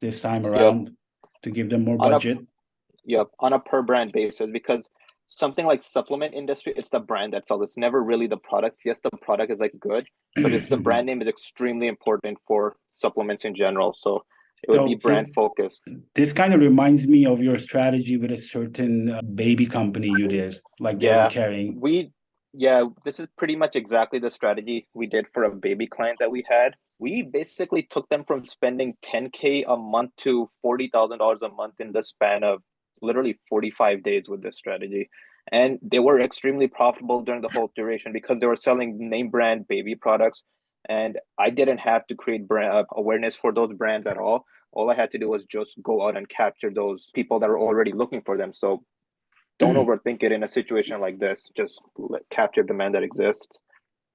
this 0.00 0.20
time 0.20 0.46
around 0.46 0.90
to 1.42 1.50
give 1.50 1.70
them 1.70 1.84
more 1.84 1.96
On 2.00 2.12
a- 2.12 2.14
budget. 2.16 2.38
Yep. 3.04 3.28
On 3.40 3.52
a 3.52 3.58
per 3.58 3.82
brand 3.82 4.12
basis, 4.12 4.48
because 4.52 4.88
something 5.26 5.66
like 5.66 5.82
supplement 5.82 6.34
industry, 6.34 6.72
it's 6.76 6.90
the 6.90 7.00
brand 7.00 7.32
that 7.32 7.48
sells. 7.48 7.62
It's 7.62 7.76
never 7.76 8.02
really 8.02 8.28
the 8.28 8.36
product. 8.36 8.80
Yes, 8.84 9.00
the 9.00 9.10
product 9.22 9.50
is 9.50 9.58
like 9.58 9.72
good, 9.80 10.06
but 10.36 10.52
it's 10.52 10.68
the 10.68 10.76
brand 10.88 11.06
name 11.06 11.20
is 11.22 11.26
extremely 11.28 11.88
important 11.88 12.38
for 12.46 12.76
supplements 12.92 13.44
in 13.44 13.56
general. 13.56 13.96
So 13.98 14.24
it 14.62 14.70
would 14.70 14.86
be 14.86 14.94
So, 14.94 15.00
brand 15.00 15.34
focused. 15.34 15.82
This 16.14 16.32
kind 16.32 16.54
of 16.54 16.60
reminds 16.60 17.06
me 17.06 17.26
of 17.26 17.42
your 17.42 17.58
strategy 17.58 18.16
with 18.16 18.30
a 18.30 18.38
certain 18.38 19.10
uh, 19.10 19.22
baby 19.22 19.66
company 19.66 20.08
you 20.08 20.28
did, 20.28 20.60
like 20.78 20.98
Yeah. 21.00 21.24
were 21.24 21.30
carrying. 21.30 21.80
We, 21.80 22.12
yeah, 22.52 22.84
this 23.04 23.18
is 23.18 23.26
pretty 23.36 23.56
much 23.56 23.76
exactly 23.76 24.18
the 24.18 24.30
strategy 24.30 24.86
we 24.94 25.06
did 25.06 25.26
for 25.28 25.44
a 25.44 25.50
baby 25.50 25.86
client 25.86 26.18
that 26.20 26.30
we 26.30 26.44
had. 26.48 26.76
We 26.98 27.22
basically 27.22 27.82
took 27.90 28.08
them 28.08 28.24
from 28.24 28.46
spending 28.46 28.94
10K 29.02 29.64
a 29.66 29.76
month 29.76 30.12
to 30.18 30.48
$40,000 30.64 31.42
a 31.42 31.48
month 31.48 31.80
in 31.80 31.92
the 31.92 32.02
span 32.02 32.44
of 32.44 32.62
literally 33.00 33.40
45 33.48 34.04
days 34.04 34.28
with 34.28 34.42
this 34.42 34.56
strategy. 34.56 35.10
And 35.50 35.80
they 35.82 35.98
were 35.98 36.20
extremely 36.20 36.68
profitable 36.68 37.22
during 37.22 37.40
the 37.40 37.48
whole 37.48 37.72
duration 37.74 38.12
because 38.12 38.38
they 38.38 38.46
were 38.46 38.54
selling 38.54 39.10
name 39.10 39.28
brand 39.30 39.66
baby 39.66 39.96
products. 39.96 40.44
And 40.88 41.18
I 41.38 41.50
didn't 41.50 41.78
have 41.78 42.06
to 42.08 42.14
create 42.14 42.48
brand 42.48 42.72
uh, 42.72 42.84
awareness 42.96 43.36
for 43.36 43.52
those 43.52 43.72
brands 43.72 44.06
at 44.06 44.18
all. 44.18 44.44
All 44.72 44.90
I 44.90 44.94
had 44.94 45.10
to 45.12 45.18
do 45.18 45.28
was 45.28 45.44
just 45.44 45.80
go 45.82 46.06
out 46.06 46.16
and 46.16 46.28
capture 46.28 46.70
those 46.70 47.10
people 47.14 47.38
that 47.40 47.50
are 47.50 47.58
already 47.58 47.92
looking 47.92 48.22
for 48.22 48.36
them. 48.36 48.52
So 48.54 48.82
don't 49.58 49.76
mm. 49.76 49.86
overthink 49.86 50.22
it 50.22 50.32
in 50.32 50.42
a 50.42 50.48
situation 50.48 51.00
like 51.00 51.18
this. 51.18 51.50
Just 51.56 51.74
capture 52.30 52.62
demand 52.62 52.94
that 52.94 53.02
exists 53.02 53.46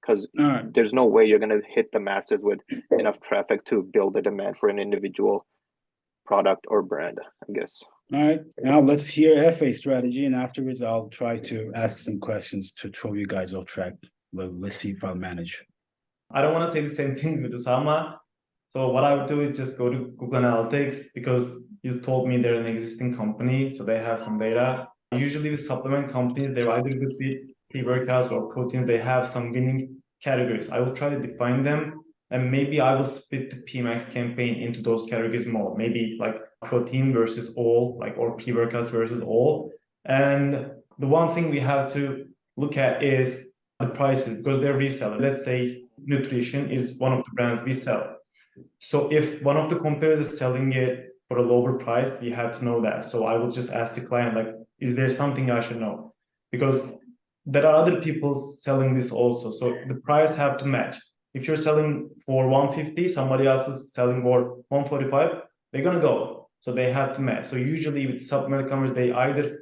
because 0.01 0.27
right. 0.37 0.73
there's 0.73 0.93
no 0.93 1.05
way 1.05 1.25
you're 1.25 1.39
going 1.39 1.49
to 1.49 1.61
hit 1.67 1.91
the 1.91 1.99
masses 1.99 2.39
with 2.41 2.59
enough 2.91 3.15
traffic 3.27 3.65
to 3.65 3.83
build 3.93 4.17
a 4.17 4.21
demand 4.21 4.55
for 4.59 4.69
an 4.69 4.79
individual 4.79 5.45
product 6.25 6.65
or 6.67 6.81
brand, 6.81 7.19
I 7.47 7.53
guess. 7.53 7.81
All 8.13 8.21
right, 8.21 8.41
now 8.59 8.79
let's 8.79 9.05
hear 9.05 9.35
Efe 9.35 9.75
strategy, 9.75 10.25
and 10.25 10.35
afterwards 10.35 10.81
I'll 10.81 11.09
try 11.09 11.37
to 11.39 11.71
ask 11.75 11.97
some 11.97 12.19
questions 12.19 12.71
to 12.73 12.89
throw 12.89 13.13
you 13.13 13.27
guys 13.27 13.53
off 13.53 13.65
track. 13.65 13.93
Let's 14.33 14.77
see 14.77 14.91
if 14.91 15.03
I'll 15.03 15.15
manage. 15.15 15.63
I 16.31 16.41
don't 16.41 16.53
want 16.53 16.65
to 16.65 16.71
say 16.71 16.81
the 16.81 16.93
same 16.93 17.15
things 17.15 17.41
with 17.41 17.53
Usama. 17.53 18.17
So 18.69 18.89
what 18.89 19.03
I 19.03 19.13
would 19.15 19.27
do 19.27 19.41
is 19.41 19.55
just 19.55 19.77
go 19.77 19.89
to 19.89 20.13
Google 20.17 20.41
Analytics 20.41 21.07
because 21.15 21.67
you 21.83 21.99
told 22.01 22.27
me 22.27 22.37
they're 22.37 22.55
an 22.59 22.65
existing 22.65 23.15
company, 23.15 23.69
so 23.69 23.83
they 23.83 23.99
have 23.99 24.19
some 24.21 24.37
data. 24.37 24.87
Usually 25.13 25.51
with 25.51 25.65
supplement 25.65 26.11
companies, 26.11 26.53
they're 26.53 26.69
either 26.69 26.89
good 26.89 27.15
with 27.19 27.37
pre-workouts 27.71 28.31
or 28.31 28.49
protein. 28.49 28.85
They 28.85 28.97
have 28.97 29.25
some 29.25 29.51
winning 29.53 29.97
categories. 30.21 30.69
I 30.69 30.79
will 30.79 30.93
try 30.93 31.09
to 31.09 31.19
define 31.19 31.63
them 31.63 32.01
and 32.31 32.51
maybe 32.51 32.81
I 32.81 32.95
will 32.95 33.05
split 33.05 33.49
the 33.49 33.57
PMAX 33.57 34.11
campaign 34.11 34.55
into 34.61 34.81
those 34.81 35.05
categories 35.09 35.45
more. 35.45 35.75
Maybe 35.77 36.17
like 36.19 36.35
protein 36.63 37.13
versus 37.13 37.53
all, 37.55 37.97
like 37.99 38.17
or 38.17 38.35
pre-workouts 38.35 38.89
versus 38.89 39.21
all. 39.21 39.71
And 40.05 40.71
the 40.99 41.07
one 41.07 41.33
thing 41.33 41.49
we 41.49 41.59
have 41.59 41.91
to 41.93 42.25
look 42.57 42.75
at 42.75 43.03
is 43.03 43.46
the 43.79 43.87
prices 43.87 44.37
because 44.39 44.61
they're 44.61 44.77
reseller. 44.77 45.19
Let's 45.19 45.45
say 45.45 45.83
nutrition 46.03 46.69
is 46.69 46.93
one 46.93 47.13
of 47.13 47.23
the 47.25 47.31
brands 47.31 47.61
we 47.61 47.73
sell. 47.73 48.17
So 48.79 49.11
if 49.11 49.41
one 49.43 49.57
of 49.57 49.69
the 49.69 49.77
competitors 49.77 50.31
is 50.31 50.37
selling 50.37 50.73
it 50.73 51.09
for 51.27 51.37
a 51.37 51.41
lower 51.41 51.73
price, 51.73 52.19
we 52.21 52.29
have 52.31 52.57
to 52.57 52.65
know 52.65 52.81
that. 52.81 53.11
So 53.11 53.25
I 53.25 53.37
will 53.37 53.51
just 53.51 53.71
ask 53.71 53.93
the 53.93 54.01
client, 54.01 54.35
like, 54.35 54.49
is 54.79 54.95
there 54.95 55.09
something 55.09 55.51
I 55.51 55.61
should 55.61 55.79
know? 55.79 56.13
Because 56.51 56.87
there 57.45 57.65
are 57.65 57.75
other 57.75 58.01
people 58.01 58.51
selling 58.51 58.95
this 58.95 59.11
also. 59.11 59.51
So 59.51 59.77
the 59.87 59.95
price 59.95 60.35
have 60.35 60.57
to 60.57 60.65
match. 60.65 60.95
If 61.33 61.47
you're 61.47 61.57
selling 61.57 62.09
for 62.25 62.47
150, 62.47 63.07
somebody 63.07 63.45
else 63.45 63.67
is 63.67 63.93
selling 63.93 64.21
for 64.23 64.57
145, 64.69 65.41
they're 65.71 65.83
gonna 65.83 65.99
go. 65.99 66.49
So 66.61 66.73
they 66.73 66.91
have 66.91 67.13
to 67.15 67.21
match. 67.21 67.49
So 67.49 67.55
usually 67.55 68.07
with 68.07 68.25
supplement 68.25 68.69
commerce, 68.69 68.91
they 68.91 69.11
either 69.11 69.59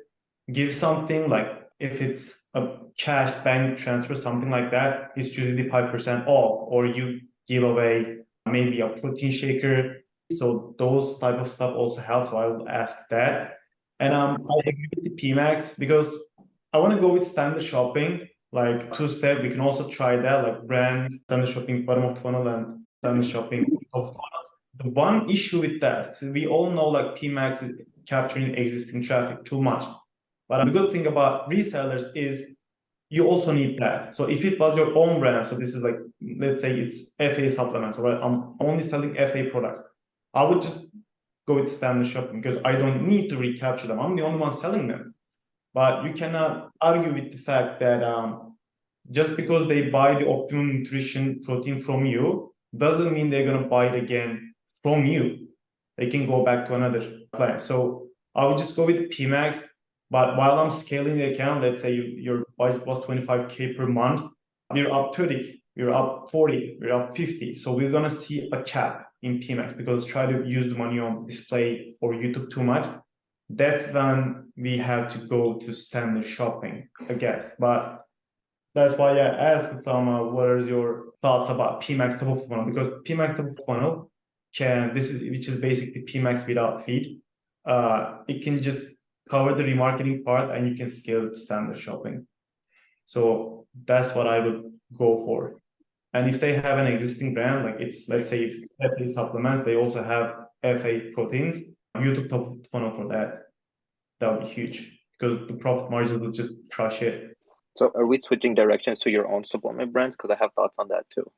give 0.51 0.73
something 0.73 1.29
like 1.29 1.64
if 1.79 2.01
it's 2.01 2.33
a 2.53 2.77
cash 2.97 3.31
bank 3.43 3.77
transfer, 3.77 4.15
something 4.15 4.49
like 4.49 4.71
that, 4.71 5.11
it's 5.15 5.37
usually 5.37 5.69
5% 5.69 6.27
off, 6.27 6.67
or 6.69 6.85
you 6.85 7.21
give 7.47 7.63
away 7.63 8.17
maybe 8.45 8.79
a 8.81 8.89
protein 8.89 9.31
shaker. 9.31 9.97
So 10.31 10.75
those 10.77 11.19
type 11.19 11.35
of 11.35 11.47
stuff 11.49 11.75
also 11.75 12.01
help. 12.01 12.29
So 12.29 12.37
I 12.37 12.47
will 12.47 12.69
ask 12.69 12.95
that. 13.09 13.57
And 13.99 14.13
um, 14.13 14.47
I 14.49 14.69
agree 14.69 14.89
with 14.95 15.03
the 15.05 15.11
PMAX 15.11 15.77
because 15.77 16.15
I 16.73 16.77
want 16.79 16.93
to 16.93 16.99
go 16.99 17.13
with 17.13 17.25
standard 17.25 17.63
shopping, 17.63 18.27
like 18.51 18.93
two 18.95 19.07
step. 19.07 19.41
We 19.41 19.49
can 19.49 19.61
also 19.61 19.87
try 19.87 20.15
that, 20.17 20.43
like 20.43 20.67
brand, 20.67 21.19
standard 21.25 21.49
shopping, 21.49 21.85
bottom 21.85 22.05
of 22.05 22.17
funnel, 22.17 22.47
and 22.47 22.85
standard 23.01 23.25
shopping 23.25 23.65
top 23.93 24.07
funnel. 24.07 24.45
The 24.83 24.89
one 24.89 25.29
issue 25.29 25.61
with 25.61 25.79
that, 25.81 26.07
we 26.21 26.47
all 26.47 26.69
know 26.69 26.89
like 26.89 27.17
PMAX 27.17 27.63
is 27.63 27.81
capturing 28.05 28.53
existing 28.55 29.03
traffic 29.03 29.45
too 29.45 29.61
much. 29.61 29.85
But 30.47 30.65
the 30.65 30.71
good 30.71 30.91
thing 30.91 31.07
about 31.07 31.49
resellers 31.49 32.05
is 32.15 32.51
you 33.09 33.27
also 33.27 33.51
need 33.51 33.79
that. 33.79 34.15
So 34.15 34.25
if 34.25 34.43
it 34.43 34.59
was 34.59 34.77
your 34.77 34.95
own 34.95 35.19
brand, 35.19 35.47
so 35.47 35.55
this 35.55 35.73
is 35.75 35.81
like, 35.81 35.97
let's 36.37 36.61
say 36.61 36.79
it's 36.79 37.11
Efe 37.19 37.51
supplements, 37.51 37.97
or 37.97 38.07
I'm 38.11 38.55
only 38.59 38.83
selling 38.83 39.13
Efe 39.15 39.51
products, 39.51 39.83
I 40.33 40.43
would 40.43 40.61
just 40.61 40.85
go 41.47 41.55
with 41.55 41.71
standard 41.71 42.07
shopping 42.07 42.41
because 42.41 42.59
I 42.65 42.73
don't 42.73 43.07
need 43.07 43.29
to 43.29 43.37
recapture 43.37 43.87
them. 43.87 43.99
I'm 43.99 44.15
the 44.15 44.23
only 44.23 44.39
one 44.39 44.51
selling 44.51 44.87
them. 44.87 45.13
But 45.73 46.05
you 46.05 46.13
cannot 46.13 46.71
argue 46.81 47.13
with 47.13 47.31
the 47.31 47.37
fact 47.37 47.79
that 47.81 48.03
um, 48.03 48.55
just 49.11 49.35
because 49.35 49.67
they 49.67 49.89
buy 49.89 50.15
the 50.15 50.27
optimum 50.27 50.79
nutrition 50.79 51.41
protein 51.43 51.81
from 51.81 52.05
you 52.05 52.53
doesn't 52.75 53.13
mean 53.13 53.29
they're 53.29 53.45
going 53.45 53.61
to 53.61 53.69
buy 53.69 53.87
it 53.87 54.03
again 54.03 54.53
from 54.81 55.05
you. 55.05 55.47
They 55.97 56.09
can 56.09 56.27
go 56.27 56.43
back 56.43 56.67
to 56.67 56.75
another 56.75 57.19
client. 57.33 57.61
So 57.61 58.07
I 58.33 58.45
would 58.45 58.57
just 58.57 58.75
go 58.75 58.85
with 58.85 59.09
PMAX. 59.11 59.61
But 60.11 60.37
while 60.37 60.59
I'm 60.59 60.71
scaling 60.71 61.17
the 61.17 61.33
account, 61.33 61.63
let's 61.63 61.81
say 61.81 61.93
you, 61.93 62.03
your 62.03 62.45
budget 62.57 62.85
was 62.85 62.99
25K 62.99 63.75
per 63.75 63.87
month, 63.87 64.21
we're 64.71 64.91
up 64.91 65.15
30, 65.15 65.61
we're 65.75 65.91
up 65.91 66.29
40, 66.31 66.77
we're 66.79 66.93
up 66.93 67.15
50. 67.15 67.55
So 67.55 67.71
we're 67.71 67.91
going 67.91 68.09
to 68.09 68.15
see 68.15 68.49
a 68.51 68.61
cap 68.63 69.07
in 69.23 69.39
PMAX 69.39 69.75
because 69.75 70.05
try 70.05 70.25
to 70.25 70.45
use 70.47 70.67
the 70.67 70.75
money 70.75 70.99
on 70.99 71.25
display 71.25 71.95
or 72.01 72.13
YouTube 72.13 72.51
too 72.51 72.63
much 72.63 72.87
that's 73.49 73.91
when 73.93 74.51
we 74.57 74.77
have 74.77 75.07
to 75.13 75.19
go 75.19 75.55
to 75.59 75.73
standard 75.73 76.25
shopping, 76.25 76.89
I 77.07 77.13
guess. 77.13 77.51
But 77.59 78.05
that's 78.73 78.97
why 78.97 79.11
I 79.19 79.27
asked 79.27 79.71
Usama, 79.71 80.31
what 80.31 80.47
are 80.47 80.59
your 80.59 81.13
thoughts 81.21 81.49
about 81.49 81.81
PMAX 81.81 82.19
top 82.19 82.37
of 82.37 82.47
funnel? 82.47 82.65
Because 82.65 82.87
PMAX 83.03 83.37
top 83.37 83.45
of 83.45 83.59
funnel 83.65 84.11
can 84.55 84.93
this 84.95 85.11
is 85.11 85.21
which 85.29 85.47
is 85.47 85.59
basically 85.59 86.03
PMAX 86.03 86.47
without 86.47 86.85
feed. 86.85 87.21
Uh, 87.65 88.19
it 88.27 88.43
can 88.43 88.61
just 88.61 88.94
cover 89.29 89.53
the 89.53 89.63
remarketing 89.63 90.23
part 90.23 90.55
and 90.55 90.67
you 90.67 90.75
can 90.75 90.89
scale 90.89 91.27
it 91.27 91.37
standard 91.37 91.79
shopping. 91.79 92.27
So 93.05 93.67
that's 93.85 94.15
what 94.15 94.27
I 94.27 94.39
would 94.39 94.63
go 94.97 95.25
for. 95.25 95.59
And 96.13 96.29
if 96.29 96.39
they 96.39 96.53
have 96.53 96.77
an 96.77 96.87
existing 96.87 97.33
brand, 97.33 97.65
like 97.65 97.81
it's 97.81 98.07
let's 98.07 98.29
say 98.29 98.45
if 98.45 98.55
Efe 98.81 99.09
supplements, 99.09 99.63
they 99.65 99.75
also 99.75 100.03
have 100.03 100.47
Efe 100.63 101.13
proteins, 101.13 101.57
YouTube 101.97 102.29
top 102.29 102.65
funnel 102.71 102.91
for 102.91 103.07
that, 103.09 103.43
that 104.19 104.31
would 104.31 104.47
be 104.47 104.53
huge 104.53 104.99
because 105.19 105.47
the 105.47 105.55
profit 105.55 105.91
margin 105.91 106.19
will 106.19 106.31
just 106.31 106.53
crush 106.71 107.01
it. 107.01 107.35
So 107.75 107.91
are 107.95 108.05
we 108.05 108.21
switching 108.21 108.55
directions 108.55 109.01
to 109.01 109.09
your 109.09 109.27
own 109.27 109.43
supplement 109.43 109.91
brands? 109.91 110.15
Because 110.15 110.31
I 110.31 110.41
have 110.41 110.53
thoughts 110.53 110.75
on 110.77 110.87
that 110.89 111.05
too. 111.13 111.29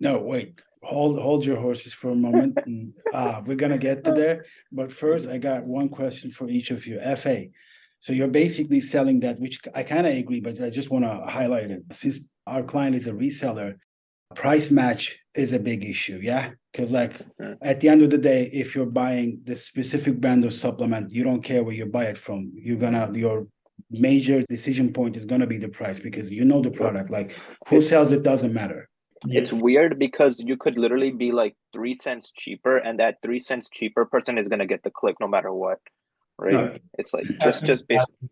No, 0.00 0.18
wait. 0.18 0.60
Hold 0.82 1.18
hold 1.18 1.44
your 1.44 1.56
horses 1.56 1.92
for 1.92 2.10
a 2.10 2.14
moment. 2.14 2.58
and, 2.66 2.92
uh, 3.12 3.42
we're 3.44 3.56
gonna 3.56 3.78
get 3.78 4.04
to 4.04 4.12
there. 4.12 4.46
But 4.72 4.92
first, 4.92 5.28
I 5.28 5.38
got 5.38 5.64
one 5.64 5.88
question 5.88 6.30
for 6.30 6.48
each 6.48 6.70
of 6.70 6.86
you. 6.86 6.98
Efe. 6.98 7.50
So 8.00 8.12
you're 8.12 8.28
basically 8.28 8.80
selling 8.80 9.20
that, 9.20 9.40
which 9.40 9.60
I 9.74 9.82
kind 9.82 10.06
of 10.06 10.14
agree, 10.14 10.40
but 10.40 10.60
I 10.60 10.70
just 10.70 10.90
want 10.90 11.04
to 11.04 11.30
highlight 11.30 11.70
it. 11.70 11.82
Since 11.92 12.28
our 12.46 12.62
client 12.62 12.94
is 12.94 13.08
a 13.08 13.12
reseller, 13.12 13.74
price 14.34 14.70
match 14.70 15.18
is 15.34 15.52
a 15.52 15.58
big 15.58 15.84
issue. 15.84 16.20
Yeah. 16.22 16.50
Because 16.72 16.90
like 16.90 17.18
mm-hmm. 17.40 17.54
at 17.62 17.80
the 17.80 17.88
end 17.88 18.02
of 18.02 18.10
the 18.10 18.18
day, 18.18 18.50
if 18.52 18.74
you're 18.74 18.86
buying 18.86 19.40
the 19.44 19.56
specific 19.56 20.20
brand 20.20 20.44
of 20.44 20.54
supplement, 20.54 21.12
you 21.12 21.24
don't 21.24 21.42
care 21.42 21.62
where 21.64 21.74
you 21.74 21.86
buy 21.86 22.04
it 22.04 22.18
from. 22.18 22.52
You're 22.54 22.76
gonna 22.76 23.10
your 23.14 23.46
major 23.90 24.42
decision 24.48 24.92
point 24.92 25.16
is 25.16 25.24
gonna 25.24 25.46
be 25.46 25.58
the 25.58 25.68
price 25.68 25.98
because 25.98 26.30
you 26.30 26.44
know 26.44 26.62
the 26.62 26.70
product. 26.70 27.10
Like 27.10 27.34
who 27.68 27.80
sells 27.82 28.12
it 28.12 28.22
doesn't 28.22 28.52
matter. 28.52 28.88
It's 29.26 29.52
weird 29.52 29.98
because 29.98 30.40
you 30.40 30.56
could 30.56 30.78
literally 30.78 31.10
be 31.10 31.32
like 31.32 31.56
three 31.72 31.96
cents 31.96 32.32
cheaper, 32.34 32.76
and 32.78 32.98
that 32.98 33.18
three 33.22 33.40
cents 33.40 33.68
cheaper 33.68 34.04
person 34.04 34.38
is 34.38 34.48
gonna 34.48 34.66
get 34.66 34.82
the 34.82 34.90
click 34.90 35.16
no 35.20 35.28
matter 35.28 35.52
what. 35.52 35.78
Right? 36.38 36.52
No. 36.52 36.76
It's 36.98 37.12
like 37.12 37.24
just 37.42 37.64
just 37.64 37.88
basically. 37.88 38.28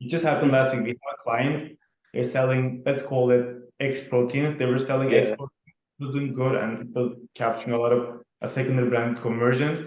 It 0.00 0.08
just 0.08 0.24
happened 0.24 0.52
last 0.52 0.74
week. 0.74 0.84
We 0.84 0.88
have 0.90 1.14
a 1.14 1.22
client. 1.22 1.78
They're 2.12 2.24
selling, 2.24 2.82
let's 2.86 3.02
call 3.02 3.30
it 3.30 3.56
X 3.80 4.08
proteins. 4.08 4.58
They 4.58 4.66
were 4.66 4.78
selling 4.78 5.10
yeah. 5.10 5.18
X 5.18 5.28
proteins 5.28 5.50
was 5.98 6.14
doing 6.14 6.32
good 6.32 6.54
and 6.54 6.80
it 6.80 6.98
was 6.98 7.16
capturing 7.34 7.74
a 7.74 7.78
lot 7.78 7.92
of 7.92 8.20
a 8.42 8.48
secondary 8.48 8.88
brand 8.88 9.20
conversions. 9.20 9.80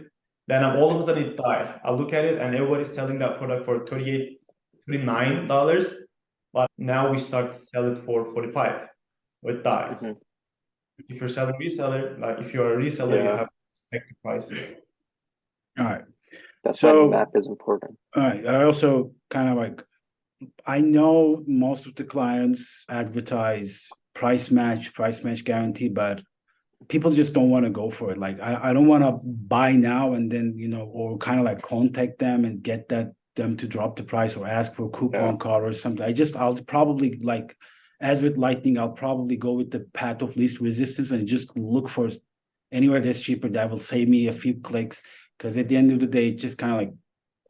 Then 0.48 0.64
all 0.64 0.92
of 0.92 1.02
a 1.02 1.06
sudden 1.06 1.24
it 1.24 1.38
died. 1.38 1.80
I 1.84 1.92
look 1.92 2.14
at 2.14 2.26
it 2.26 2.40
and 2.40 2.56
everybody's 2.56 2.92
selling 2.92 3.20
that 3.20 3.38
product 3.38 3.66
for 3.66 3.86
38 3.86 4.40
$39. 4.90 5.94
But 6.52 6.70
now 6.78 7.12
we 7.12 7.20
start 7.20 7.52
to 7.52 7.60
sell 7.60 7.92
it 7.92 8.04
for 8.04 8.26
45 8.26 8.88
It 9.44 9.64
dies. 9.64 10.02
Mm-hmm. 10.02 10.20
If 11.08 11.20
you're 11.20 11.30
selling 11.30 11.56
reseller, 11.62 12.20
like 12.20 12.40
if 12.40 12.54
you're 12.54 12.80
a 12.80 12.84
reseller, 12.84 13.16
yeah. 13.16 13.24
you 13.24 13.30
have 13.30 13.48
to 13.48 13.54
expect 13.92 14.10
the 14.10 14.16
prices. 14.24 14.76
All 15.78 15.86
right. 15.86 16.04
That's 16.64 16.80
so, 16.80 17.08
why 17.08 17.18
map 17.18 17.30
is 17.36 17.48
important. 17.48 17.98
All 18.16 18.24
right. 18.24 18.46
I 18.46 18.64
also 18.64 19.14
kind 19.30 19.50
of 19.50 19.58
like 19.58 19.84
I 20.66 20.82
know 20.82 21.44
most 21.48 21.86
of 21.86 21.96
the 21.96 22.04
clients 22.04 22.86
advertise 22.90 23.90
price 24.14 24.52
match, 24.52 24.94
price 24.94 25.24
match 25.24 25.44
guarantee, 25.44 25.90
but 25.90 26.22
people 26.88 27.12
just 27.12 27.34
don't 27.34 27.50
want 27.50 27.66
to 27.66 27.72
go 27.72 27.90
for 27.90 28.12
it. 28.12 28.18
Like 28.18 28.40
I, 28.42 28.70
I 28.70 28.74
don't 28.74 28.88
want 28.88 29.04
to 29.04 29.20
buy 29.24 29.74
now 29.74 30.14
and 30.14 30.32
then, 30.32 30.58
you 30.58 30.68
know, 30.68 30.84
or 30.94 31.18
kind 31.18 31.40
of 31.40 31.46
like 31.46 31.62
contact 31.62 32.20
them 32.20 32.46
and 32.46 32.62
get 32.62 32.90
that 32.90 33.14
them 33.36 33.56
to 33.58 33.68
drop 33.68 33.96
the 33.96 34.04
price 34.04 34.36
or 34.36 34.46
ask 34.46 34.74
for 34.74 34.88
a 34.88 34.90
coupon 34.90 35.34
yeah. 35.34 35.38
card 35.38 35.64
or 35.64 35.74
something. 35.74 36.06
I 36.06 36.12
just 36.12 36.36
I'll 36.36 36.56
probably 36.56 37.20
like 37.24 37.56
as 38.02 38.22
with 38.22 38.38
lightning, 38.38 38.78
I'll 38.78 38.92
probably 38.92 39.36
go 39.36 39.54
with 39.54 39.72
the 39.72 39.82
path 39.94 40.22
of 40.22 40.36
least 40.38 40.60
resistance 40.60 41.12
and 41.12 41.28
just 41.28 41.56
look 41.58 41.90
for 41.90 42.10
anywhere 42.72 43.02
that's 43.02 43.22
cheaper 43.22 43.50
that 43.50 43.70
will 43.70 43.80
save 43.80 44.08
me 44.08 44.28
a 44.28 44.34
few 44.34 44.56
clicks. 44.62 45.02
Because 45.38 45.58
at 45.58 45.68
the 45.68 45.78
end 45.78 45.92
of 45.92 46.00
the 46.00 46.08
day, 46.08 46.34
just 46.34 46.58
kind 46.58 46.74
of 46.74 46.78
like 46.80 46.94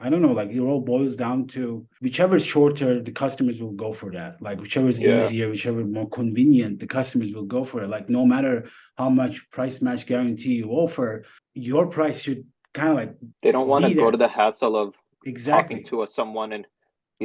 I 0.01 0.09
don't 0.09 0.21
know, 0.21 0.31
like 0.31 0.51
it 0.51 0.59
all 0.61 0.79
boils 0.79 1.17
down 1.17 1.45
to 1.47 1.85
whichever 1.99 2.37
is 2.37 2.45
shorter, 2.45 3.01
the 3.01 3.11
customers 3.11 3.61
will 3.61 3.73
go 3.73 3.91
for 3.91 4.09
that. 4.13 4.41
Like 4.41 4.61
whichever 4.61 4.87
is 4.87 4.97
Yeah. 4.97 5.25
easier, 5.25 5.49
whichever 5.49 5.83
more 5.83 6.07
convenient, 6.09 6.79
the 6.79 6.87
customers 6.87 7.33
will 7.33 7.43
go 7.43 7.65
for 7.65 7.83
it. 7.83 7.89
Like 7.89 8.09
no 8.09 8.25
matter 8.25 8.69
how 8.97 9.09
much 9.09 9.49
price 9.51 9.81
match 9.81 10.05
guarantee 10.05 10.53
you 10.55 10.69
offer, 10.69 11.25
your 11.53 11.87
price 11.87 12.21
should 12.21 12.45
kind 12.73 12.89
of 12.89 12.95
like 12.95 13.15
They 13.43 13.51
don't 13.51 13.67
want 13.67 13.85
to 13.85 13.93
go 13.93 14.09
to 14.09 14.17
the 14.17 14.29
hassle 14.29 14.77
of 14.77 14.95
exactly. 15.25 15.77
talking 15.81 15.89
to 15.89 16.03
a, 16.03 16.07
someone 16.07 16.53
and 16.53 16.65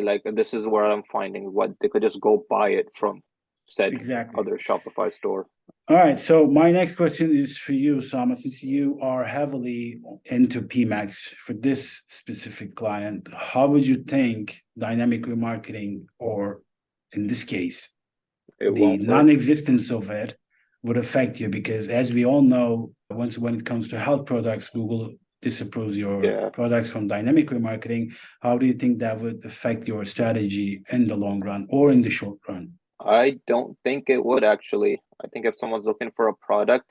like, 0.03 0.23
"This 0.25 0.55
is 0.55 0.67
where 0.67 0.85
I'm 0.85 1.05
finding 1.05 1.53
what." 1.53 1.73
They 1.81 1.89
could 1.89 2.03
just 2.03 2.21
go 2.21 2.45
buy 2.49 2.71
it 2.71 2.89
from 2.95 3.23
said 3.69 3.93
Exactly. 3.93 4.41
other 4.41 4.59
Shopify 4.59 5.13
store. 5.13 5.47
All 5.89 5.97
right. 5.97 6.19
So 6.19 6.47
my 6.47 6.71
next 6.71 6.97
question 6.97 7.35
is 7.35 7.57
for 7.57 7.73
you, 7.73 8.01
Sama, 8.01 8.37
since 8.37 8.63
you 8.63 8.99
are 9.01 9.25
heavily 9.25 10.01
into 10.27 10.63
PMAX 10.63 11.29
for 11.45 11.53
this 11.55 12.03
specific 12.09 12.75
client, 12.75 13.29
how 13.35 13.67
would 13.69 13.87
you 13.87 14.03
think 14.05 14.61
dynamic 14.79 15.23
remarketing, 15.23 16.07
or 16.19 16.63
in 17.13 17.27
this 17.27 17.45
case, 17.45 17.91
It 18.61 18.75
the 18.75 18.97
non-existence 18.97 19.91
of 19.91 20.11
it 20.11 20.37
would 20.83 20.97
affect 20.97 21.39
you? 21.41 21.49
Because 21.49 21.89
as 21.89 22.13
we 22.13 22.25
all 22.25 22.43
know, 22.43 22.93
once 23.11 23.39
when 23.39 23.55
it 23.57 23.67
comes 23.67 23.89
to 23.89 23.99
health 23.99 24.27
products, 24.27 24.71
Google 24.71 25.15
disapproves 25.45 25.97
your 26.05 26.25
Yeah. 26.25 26.49
products 26.61 26.89
from 26.91 27.07
dynamic 27.07 27.47
remarketing. 27.57 28.03
How 28.41 28.55
do 28.59 28.67
you 28.71 28.77
think 28.83 28.99
that 28.99 29.21
would 29.21 29.45
affect 29.45 29.87
your 29.93 30.03
strategy 30.15 30.83
in 30.97 31.07
the 31.11 31.17
long 31.25 31.39
run 31.49 31.67
or 31.77 31.85
in 31.95 32.01
the 32.01 32.11
short 32.19 32.39
run? 32.49 32.65
I 33.01 33.39
don't 33.47 33.77
think 33.85 34.01
it 34.09 34.25
would 34.29 34.45
actually. 34.55 34.95
I 35.23 35.27
think 35.29 35.45
if 35.47 35.59
someone's 35.59 35.87
looking 35.91 36.11
for 36.17 36.29
a 36.29 36.35
product, 36.49 36.87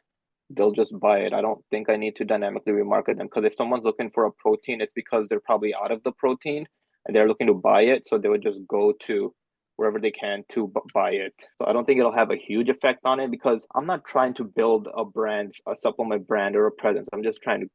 they'll 0.56 0.78
just 0.84 0.94
buy 1.08 1.18
it. 1.26 1.34
I 1.34 1.42
don't 1.42 1.64
think 1.72 1.90
I 1.90 1.98
need 2.04 2.16
to 2.18 2.26
dynamically 2.34 2.74
remarket 2.74 3.18
them 3.18 3.28
because 3.28 3.46
if 3.46 3.56
someone's 3.58 3.86
looking 3.90 4.12
for 4.12 4.24
a 4.26 4.32
protein, 4.44 4.82
it's 4.82 4.98
because 5.02 5.28
they're 5.28 5.48
probably 5.50 5.74
out 5.82 5.92
of 5.92 6.04
the 6.04 6.12
protein 6.24 6.68
and 7.06 7.16
they're 7.16 7.28
looking 7.28 7.48
to 7.48 7.54
buy 7.72 7.82
it. 7.94 8.06
So 8.08 8.18
they 8.18 8.30
would 8.30 8.44
just 8.50 8.62
go 8.68 8.94
to 9.08 9.34
wherever 9.78 10.00
they 10.00 10.12
can 10.12 10.44
to 10.50 10.72
buy 10.94 11.12
it. 11.12 11.34
So 11.58 11.68
I 11.68 11.74
don't 11.74 11.86
think 11.86 12.00
it'll 12.00 12.22
have 12.24 12.32
a 12.32 12.36
huge 12.50 12.70
effect 12.70 13.00
on 13.06 13.20
it 13.20 13.32
because 13.32 13.66
I'm 13.76 13.88
not 13.88 14.06
trying 14.06 14.36
to 14.36 14.44
build 14.44 14.88
a 14.96 15.04
brand, 15.04 15.54
a 15.68 15.76
supplement 15.76 16.28
brand 16.28 16.56
or 16.56 16.68
a 16.68 16.72
presence. 16.72 17.08
I'm 17.12 17.24
just 17.24 17.42
trying 17.42 17.62
to 17.62 17.68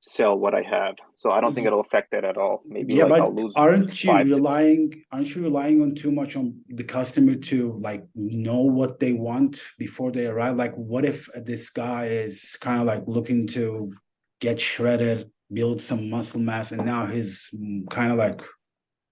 sell 0.00 0.38
what 0.38 0.54
I 0.54 0.62
have. 0.62 0.96
So 1.16 1.30
I 1.30 1.40
don't 1.40 1.54
think 1.54 1.66
mm-hmm. 1.66 1.74
it'll 1.74 1.80
affect 1.80 2.12
that 2.12 2.24
at 2.24 2.36
all. 2.36 2.62
Maybe 2.66 2.94
Yeah, 2.94 3.04
like 3.04 3.20
but 3.20 3.20
I'll 3.22 3.34
lose 3.34 3.54
aren't 3.56 4.04
you 4.04 4.12
to- 4.12 4.24
relying, 4.24 5.04
aren't 5.10 5.34
you 5.34 5.42
relying 5.42 5.82
on 5.82 5.94
too 5.94 6.10
much 6.12 6.36
on 6.36 6.58
the 6.68 6.84
customer 6.84 7.34
to 7.34 7.78
like 7.82 8.04
know 8.14 8.60
what 8.60 9.00
they 9.00 9.12
want 9.12 9.60
before 9.78 10.12
they 10.12 10.26
arrive? 10.26 10.56
Like, 10.56 10.74
what 10.74 11.04
if 11.04 11.28
this 11.34 11.70
guy 11.70 12.06
is 12.06 12.56
kind 12.60 12.80
of 12.80 12.86
like 12.86 13.04
looking 13.06 13.46
to 13.48 13.92
get 14.40 14.60
shredded, 14.60 15.30
build 15.52 15.82
some 15.82 16.10
muscle 16.10 16.40
mass, 16.40 16.72
and 16.72 16.84
now 16.84 17.06
he's 17.06 17.48
mm, 17.54 17.88
kind 17.90 18.12
of 18.12 18.18
like 18.18 18.40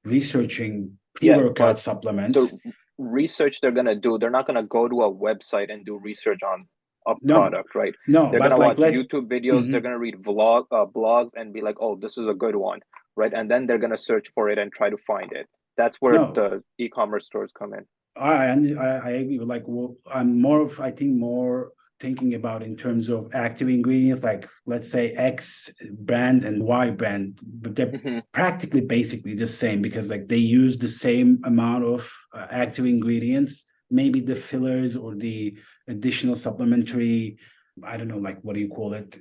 researching 0.04 0.98
pre-workout 1.14 1.56
but 1.56 1.78
supplements? 1.78 2.34
the 2.34 2.72
research 2.98 3.60
they're 3.60 3.72
gonna 3.72 3.96
do, 3.96 4.18
they're 4.18 4.30
not 4.30 4.46
gonna 4.46 4.62
go 4.62 4.86
to 4.88 5.02
a 5.02 5.12
website 5.12 5.72
and 5.72 5.84
do 5.84 5.98
research 5.98 6.40
on 6.42 6.68
a 7.06 7.14
No, 7.22 7.34
product, 7.36 7.74
right? 7.74 7.94
No, 8.06 8.30
They're 8.30 8.40
gonna 8.40 8.56
like, 8.56 8.78
watch 8.78 8.94
YouTube 8.94 9.28
videos, 9.28 9.70
they're 9.70 9.80
Mhm. 9.80 9.84
gonna 9.84 9.98
read 9.98 10.16
vlog 10.22 10.66
uh, 10.70 10.86
blogs 10.86 11.30
and 11.34 11.52
be 11.52 11.60
like, 11.60 11.76
oh, 11.80 11.96
this 11.96 12.16
is 12.18 12.26
a 12.26 12.34
good 12.34 12.56
one, 12.56 12.80
right? 13.16 13.32
And 13.32 13.50
then 13.50 13.66
they're 13.66 13.78
gonna 13.78 13.98
search 13.98 14.28
for 14.34 14.48
it 14.50 14.58
and 14.58 14.72
try 14.72 14.90
to 14.90 14.96
find 15.06 15.32
it. 15.32 15.48
That's 15.76 15.98
where 16.00 16.14
No. 16.18 16.32
the 16.32 16.62
e-commerce 16.78 17.26
stores 17.26 17.52
come 17.52 17.74
in. 17.74 17.84
I, 18.16 18.46
I, 18.46 18.86
I 19.08 19.10
agree 19.10 19.38
with 19.38 19.48
like, 19.48 19.64
well, 19.66 19.96
I'm 20.12 20.40
more 20.40 20.60
of, 20.60 20.78
I 20.80 20.90
think 20.92 21.16
more 21.16 21.72
thinking 22.00 22.34
about 22.34 22.62
in 22.62 22.76
terms 22.76 23.08
of 23.08 23.34
active 23.34 23.68
ingredients, 23.68 24.22
like 24.22 24.48
let's 24.66 24.90
say 24.90 25.12
X 25.12 25.70
brand 25.92 26.44
and 26.44 26.62
Y 26.62 26.90
brand, 26.90 27.38
but 27.42 27.74
they're 27.74 27.86
Mhm. 27.92 28.22
practically 28.32 28.82
basically 28.82 29.34
the 29.34 29.46
same 29.46 29.80
because 29.82 30.10
like 30.10 30.28
they 30.28 30.36
use 30.36 30.76
the 30.78 30.88
same 30.88 31.40
amount 31.44 31.84
of 31.84 32.10
uh, 32.32 32.46
active 32.50 32.86
ingredients, 32.86 33.64
maybe 33.90 34.20
the 34.20 34.36
fillers 34.36 34.96
or 34.96 35.14
the 35.14 35.56
additional 35.88 36.36
supplementary, 36.36 37.38
I 37.84 37.96
don't 37.96 38.08
know, 38.08 38.18
like 38.18 38.38
what 38.42 38.54
do 38.54 38.60
you 38.60 38.68
call 38.68 38.94
it? 38.94 39.16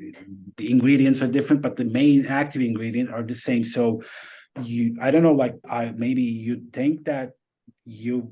The 0.57 0.71
ingredients 0.71 1.21
are 1.21 1.27
different, 1.27 1.61
but 1.61 1.75
the 1.75 1.85
main 1.85 2.25
active 2.25 2.61
ingredient 2.61 3.11
are 3.11 3.23
the 3.23 3.35
same. 3.35 3.63
So 3.63 4.03
you, 4.61 4.97
I 5.01 5.11
don't 5.11 5.23
know, 5.23 5.33
like 5.33 5.55
I 5.69 5.91
maybe 5.95 6.21
you 6.21 6.63
think 6.71 7.05
that 7.05 7.31
you 7.85 8.31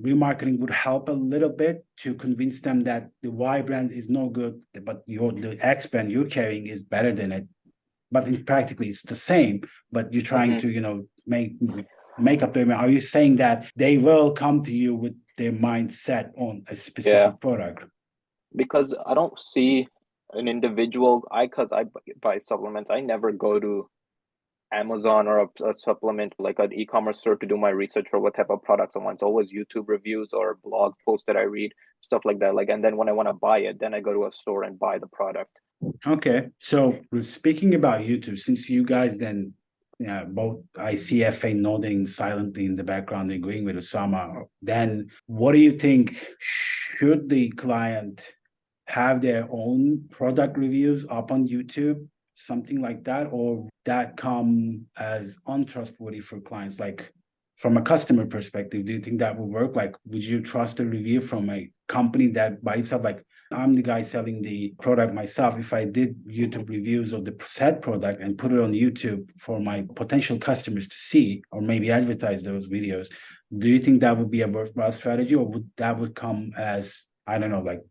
remarketing 0.00 0.58
would 0.58 0.70
help 0.70 1.08
a 1.08 1.12
little 1.12 1.50
bit 1.50 1.84
to 1.98 2.14
convince 2.14 2.60
them 2.60 2.80
that 2.84 3.10
the 3.22 3.30
Y 3.30 3.60
brand 3.62 3.92
is 3.92 4.08
no 4.08 4.28
good, 4.28 4.60
but 4.82 5.02
your 5.06 5.32
the 5.32 5.58
X 5.64 5.86
brand 5.86 6.10
you're 6.10 6.24
carrying 6.24 6.66
is 6.66 6.82
better 6.82 7.12
than 7.12 7.30
it. 7.32 7.46
But 8.10 8.26
in 8.26 8.44
practically 8.44 8.88
it's 8.88 9.02
the 9.02 9.14
same, 9.14 9.60
but 9.92 10.12
you're 10.12 10.22
trying 10.22 10.52
Mhm. 10.52 10.60
to, 10.62 10.68
you 10.70 10.80
know, 10.80 11.06
make 11.26 11.54
make 12.18 12.42
up 12.42 12.52
their 12.52 12.66
mind. 12.66 12.80
Are 12.80 12.90
you 12.90 13.00
saying 13.00 13.36
that 13.36 13.70
they 13.76 13.96
will 13.96 14.32
come 14.32 14.62
to 14.64 14.72
you 14.74 14.94
with 14.94 15.14
their 15.40 15.52
mindset 15.52 16.26
on 16.36 16.62
a 16.68 16.76
specific 16.76 17.40
product? 17.40 17.84
because 18.54 18.94
I 19.06 19.14
don't 19.14 19.38
see 19.38 19.86
an 20.32 20.48
individual. 20.48 21.26
I 21.30 21.46
cause 21.46 21.70
I 21.72 21.84
buy 22.20 22.38
supplements. 22.38 22.90
I 22.90 23.00
never 23.00 23.32
go 23.32 23.58
to 23.60 23.88
Amazon 24.72 25.26
or 25.26 25.40
a, 25.40 25.64
a 25.64 25.74
supplement 25.74 26.34
like 26.38 26.58
an 26.60 26.72
e-commerce 26.72 27.18
store 27.18 27.36
to 27.36 27.46
do 27.46 27.56
my 27.56 27.70
research 27.70 28.06
for 28.08 28.20
what 28.20 28.36
type 28.36 28.50
of 28.50 28.62
products 28.62 28.94
I 28.94 29.00
want. 29.00 29.16
It's 29.16 29.22
always 29.22 29.52
YouTube 29.52 29.88
reviews 29.88 30.32
or 30.32 30.58
blog 30.62 30.94
posts 31.04 31.24
that 31.26 31.36
I 31.36 31.42
read, 31.42 31.72
stuff 32.00 32.22
like 32.24 32.38
that. 32.38 32.54
Like, 32.54 32.68
and 32.68 32.84
then 32.84 32.96
when 32.96 33.08
I 33.08 33.12
want 33.12 33.28
to 33.28 33.32
buy 33.32 33.58
it, 33.60 33.80
then 33.80 33.94
I 33.94 34.00
go 34.00 34.12
to 34.12 34.26
a 34.26 34.32
store 34.32 34.62
and 34.62 34.78
buy 34.78 34.98
the 34.98 35.08
product. 35.08 35.50
Okay, 36.06 36.48
so 36.58 37.00
speaking 37.22 37.74
about 37.74 38.02
YouTube, 38.02 38.38
since 38.38 38.68
you 38.68 38.84
guys 38.84 39.16
then, 39.16 39.54
yeah, 40.00 40.24
both 40.24 40.62
I 40.78 40.96
see 40.96 41.18
Efe 41.18 41.54
nodding 41.54 42.06
silently 42.06 42.64
in 42.64 42.74
the 42.74 42.82
background, 42.82 43.30
agreeing 43.30 43.66
with 43.66 43.76
Usama. 43.76 44.44
Then 44.62 45.10
what 45.26 45.52
do 45.52 45.58
you 45.58 45.78
think? 45.78 46.26
Should 46.38 47.28
the 47.28 47.50
client 47.50 48.26
have 48.86 49.20
their 49.20 49.46
own 49.50 50.08
product 50.10 50.56
reviews 50.56 51.04
up 51.10 51.30
on 51.30 51.46
YouTube, 51.46 52.08
something 52.34 52.80
like 52.80 53.04
that, 53.04 53.28
or 53.30 53.68
that 53.84 54.16
come 54.16 54.86
as 54.96 55.38
untrustworthy 55.46 56.20
for 56.20 56.40
clients? 56.40 56.80
Like 56.80 57.12
from 57.58 57.76
a 57.76 57.82
customer 57.82 58.24
perspective, 58.24 58.86
do 58.86 58.94
you 58.94 59.00
think 59.00 59.18
that 59.18 59.38
would 59.38 59.50
work? 59.50 59.76
Like, 59.76 59.94
would 60.06 60.24
you 60.24 60.40
trust 60.40 60.80
a 60.80 60.84
review 60.86 61.20
from 61.20 61.50
a 61.50 61.70
company 61.88 62.28
that 62.28 62.64
by 62.64 62.76
itself, 62.76 63.04
like 63.04 63.22
I'm 63.52 63.74
the 63.74 63.82
guy 63.82 64.02
selling 64.02 64.42
the 64.42 64.74
product 64.80 65.12
myself. 65.12 65.58
If 65.58 65.72
I 65.72 65.84
did 65.84 66.16
YouTube 66.24 66.68
reviews 66.68 67.12
of 67.12 67.24
the 67.24 67.34
said 67.46 67.82
product 67.82 68.22
and 68.22 68.38
put 68.38 68.52
it 68.52 68.60
on 68.60 68.72
YouTube 68.72 69.28
for 69.38 69.58
my 69.60 69.84
potential 69.96 70.38
customers 70.38 70.86
to 70.88 70.96
see, 70.96 71.42
or 71.50 71.60
maybe 71.60 71.90
advertise 71.90 72.42
those 72.42 72.68
videos, 72.68 73.08
do 73.58 73.68
you 73.68 73.80
think 73.80 74.00
that 74.00 74.16
would 74.16 74.30
be 74.30 74.42
a 74.42 74.48
worthwhile 74.48 74.92
strategy, 74.92 75.34
or 75.34 75.46
would 75.46 75.68
that 75.76 75.98
would 75.98 76.14
come 76.14 76.52
as 76.56 77.04
I 77.26 77.38
don't 77.38 77.50
know, 77.50 77.60
like 77.62 77.82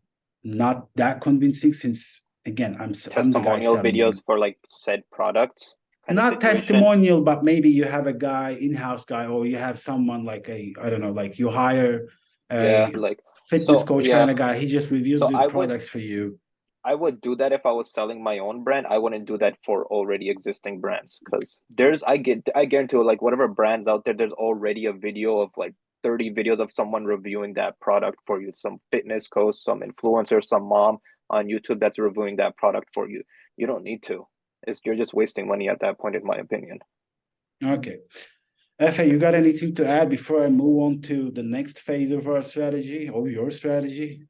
not 0.42 0.88
that 0.96 1.20
convincing? 1.20 1.74
Since 1.74 2.22
again, 2.46 2.76
I'm, 2.80 2.90
s- 2.90 3.06
I'm 3.08 3.30
Testimonial 3.32 3.76
videos 3.76 4.14
them. 4.14 4.22
for 4.26 4.38
like 4.38 4.58
said 4.70 5.02
products. 5.12 5.76
Not 6.08 6.40
testimonial, 6.40 7.20
but 7.20 7.44
maybe 7.44 7.70
you 7.70 7.84
have 7.84 8.06
a 8.08 8.12
guy, 8.12 8.50
in-house 8.50 9.04
guy, 9.04 9.26
or 9.26 9.46
you 9.46 9.58
have 9.58 9.78
someone 9.78 10.24
like 10.24 10.48
a 10.48 10.72
I 10.82 10.90
don't 10.90 11.00
know, 11.00 11.12
like 11.12 11.38
you 11.38 11.50
hire 11.50 12.08
a 12.50 12.64
Yeah, 12.64 12.90
like 12.94 13.20
fitness 13.50 13.80
So, 13.80 13.86
coach 13.86 14.06
yeah. 14.06 14.18
kind 14.18 14.30
of 14.30 14.36
guy. 14.36 14.56
He 14.56 14.66
just 14.68 14.90
reviews 14.90 15.20
So 15.20 15.28
the 15.28 15.36
would- 15.38 15.50
products 15.50 15.88
for 15.88 15.98
you. 15.98 16.38
I 16.82 16.94
would 16.94 17.20
do 17.20 17.36
that 17.36 17.52
if 17.52 17.66
I 17.66 17.72
was 17.72 17.92
selling 17.92 18.22
my 18.24 18.38
own 18.38 18.64
brand. 18.64 18.86
I 18.88 18.96
wouldn't 18.96 19.26
do 19.26 19.36
that 19.38 19.58
for 19.66 19.84
already 19.96 20.30
existing 20.30 20.80
brands 20.80 21.20
because 21.22 21.58
there's 21.68 22.02
I 22.02 22.16
get 22.16 22.48
I 22.54 22.64
guarantee 22.64 22.96
like 22.96 23.20
whatever 23.20 23.48
brands 23.48 23.86
out 23.86 24.06
there, 24.06 24.14
there's 24.14 24.32
already 24.32 24.86
a 24.86 24.94
video 24.94 25.40
of 25.40 25.50
like 25.58 25.74
30 26.04 26.30
videos 26.32 26.58
of 26.58 26.72
someone 26.72 27.04
reviewing 27.04 27.52
that 27.54 27.78
product 27.80 28.18
for 28.26 28.40
you. 28.40 28.52
Some 28.54 28.78
fitness 28.90 29.28
coach, 29.28 29.56
some 29.60 29.80
influencer, 29.82 30.42
some 30.42 30.62
mom 30.64 30.98
on 31.28 31.48
YouTube 31.48 31.80
that's 31.80 31.98
reviewing 31.98 32.36
that 32.36 32.56
product 32.56 32.88
for 32.94 33.06
you. 33.10 33.22
You 33.58 33.66
don't 33.66 33.84
need 33.84 34.02
to. 34.04 34.26
It's 34.66 34.80
you're 34.82 34.96
just 34.96 35.12
wasting 35.12 35.46
money 35.48 35.68
at 35.68 35.80
that 35.80 35.98
point, 35.98 36.16
in 36.16 36.24
my 36.24 36.36
opinion. 36.36 36.78
Okay. 37.62 37.98
Efe, 38.80 39.06
you 39.06 39.18
got 39.18 39.34
anything 39.34 39.74
to 39.74 39.86
add 39.86 40.08
before 40.08 40.42
I 40.42 40.48
move 40.48 40.82
on 40.82 41.02
to 41.02 41.30
the 41.32 41.42
next 41.42 41.80
phase 41.80 42.12
of 42.12 42.26
our 42.26 42.42
strategy 42.42 43.10
or 43.10 43.28
your 43.28 43.50
strategy? 43.50 44.26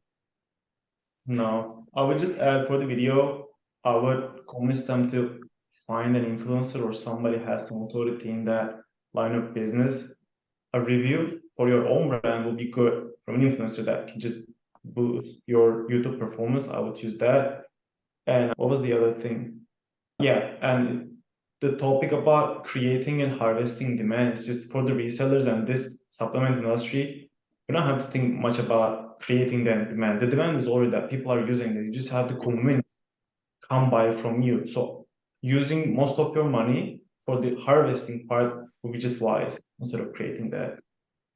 No, 1.24 1.86
I 1.94 2.02
would 2.02 2.18
just 2.18 2.36
add 2.36 2.66
for 2.66 2.76
the 2.76 2.86
video, 2.86 3.46
I 3.84 3.94
would 3.94 4.40
convince 4.48 4.82
them 4.82 5.08
to 5.12 5.40
find 5.86 6.16
an 6.16 6.24
influencer 6.36 6.84
or 6.84 6.92
somebody 6.92 7.38
has 7.38 7.68
some 7.68 7.82
authority 7.82 8.30
in 8.30 8.44
that 8.46 8.80
line 9.14 9.36
of 9.36 9.54
business. 9.54 10.12
A 10.72 10.80
review 10.80 11.40
for 11.56 11.68
your 11.68 11.86
own 11.86 12.20
brand 12.20 12.44
will 12.44 12.56
be 12.56 12.72
good 12.72 13.10
from 13.24 13.36
an 13.36 13.48
influencer 13.48 13.84
that 13.84 14.08
can 14.08 14.18
just 14.18 14.38
boost 14.84 15.38
your 15.46 15.88
YouTube 15.88 16.18
performance. 16.18 16.66
I 16.66 16.80
would 16.80 17.00
use 17.00 17.16
that. 17.18 17.66
And 18.26 18.52
what 18.56 18.68
was 18.68 18.82
the 18.82 18.94
other 18.94 19.14
thing? 19.14 19.60
Yeah, 20.18 20.56
and 20.60 21.18
the 21.60 21.72
topic 21.72 22.12
about 22.12 22.64
creating 22.64 23.22
and 23.22 23.38
harvesting 23.38 23.96
demand 23.96 24.34
is 24.34 24.46
just 24.46 24.70
for 24.70 24.82
the 24.82 24.92
resellers 24.92 25.46
and 25.46 25.66
this 25.66 25.98
supplement 26.08 26.58
industry. 26.58 27.30
You 27.68 27.74
don't 27.74 27.86
have 27.86 28.04
to 28.04 28.10
think 28.10 28.34
much 28.34 28.58
about 28.58 29.20
creating 29.20 29.64
the 29.64 29.74
demand. 29.88 30.20
The 30.20 30.26
demand 30.26 30.56
is 30.56 30.66
already 30.66 30.90
that 30.92 31.10
people 31.10 31.32
are 31.32 31.46
using 31.46 31.76
it. 31.76 31.84
You 31.84 31.92
just 31.92 32.08
have 32.08 32.28
to 32.28 32.36
convince, 32.36 32.96
come 33.68 33.90
buy 33.90 34.12
from 34.12 34.40
you. 34.40 34.66
So 34.66 35.06
using 35.42 35.94
most 35.94 36.18
of 36.18 36.34
your 36.34 36.44
money 36.44 37.02
for 37.24 37.40
the 37.40 37.54
harvesting 37.56 38.26
part 38.26 38.64
would 38.82 38.92
be 38.92 38.98
just 38.98 39.20
wise 39.20 39.62
instead 39.78 40.00
of 40.00 40.12
creating 40.14 40.50
that. 40.50 40.78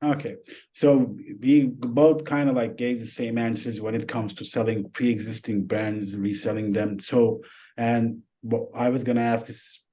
Okay, 0.02 0.36
so 0.74 1.16
we 1.40 1.64
both 1.64 2.24
kind 2.24 2.50
of 2.50 2.56
like 2.56 2.76
gave 2.76 3.00
the 3.00 3.06
same 3.06 3.38
answers 3.38 3.80
when 3.80 3.94
it 3.94 4.08
comes 4.08 4.34
to 4.34 4.44
selling 4.44 4.90
pre-existing 4.90 5.64
brands, 5.64 6.14
reselling 6.16 6.72
them. 6.72 7.00
So, 7.00 7.40
and 7.76 8.20
what 8.42 8.68
I 8.74 8.90
was 8.90 9.02
gonna 9.02 9.22
ask 9.22 9.48
is 9.48 9.83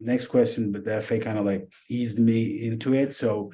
next 0.00 0.26
question, 0.26 0.72
but 0.72 0.84
the 0.84 0.90
Efe 0.92 1.22
kind 1.22 1.38
of 1.38 1.44
like 1.44 1.68
eased 1.88 2.18
me 2.18 2.66
into 2.66 2.94
it. 2.94 3.14
So 3.14 3.52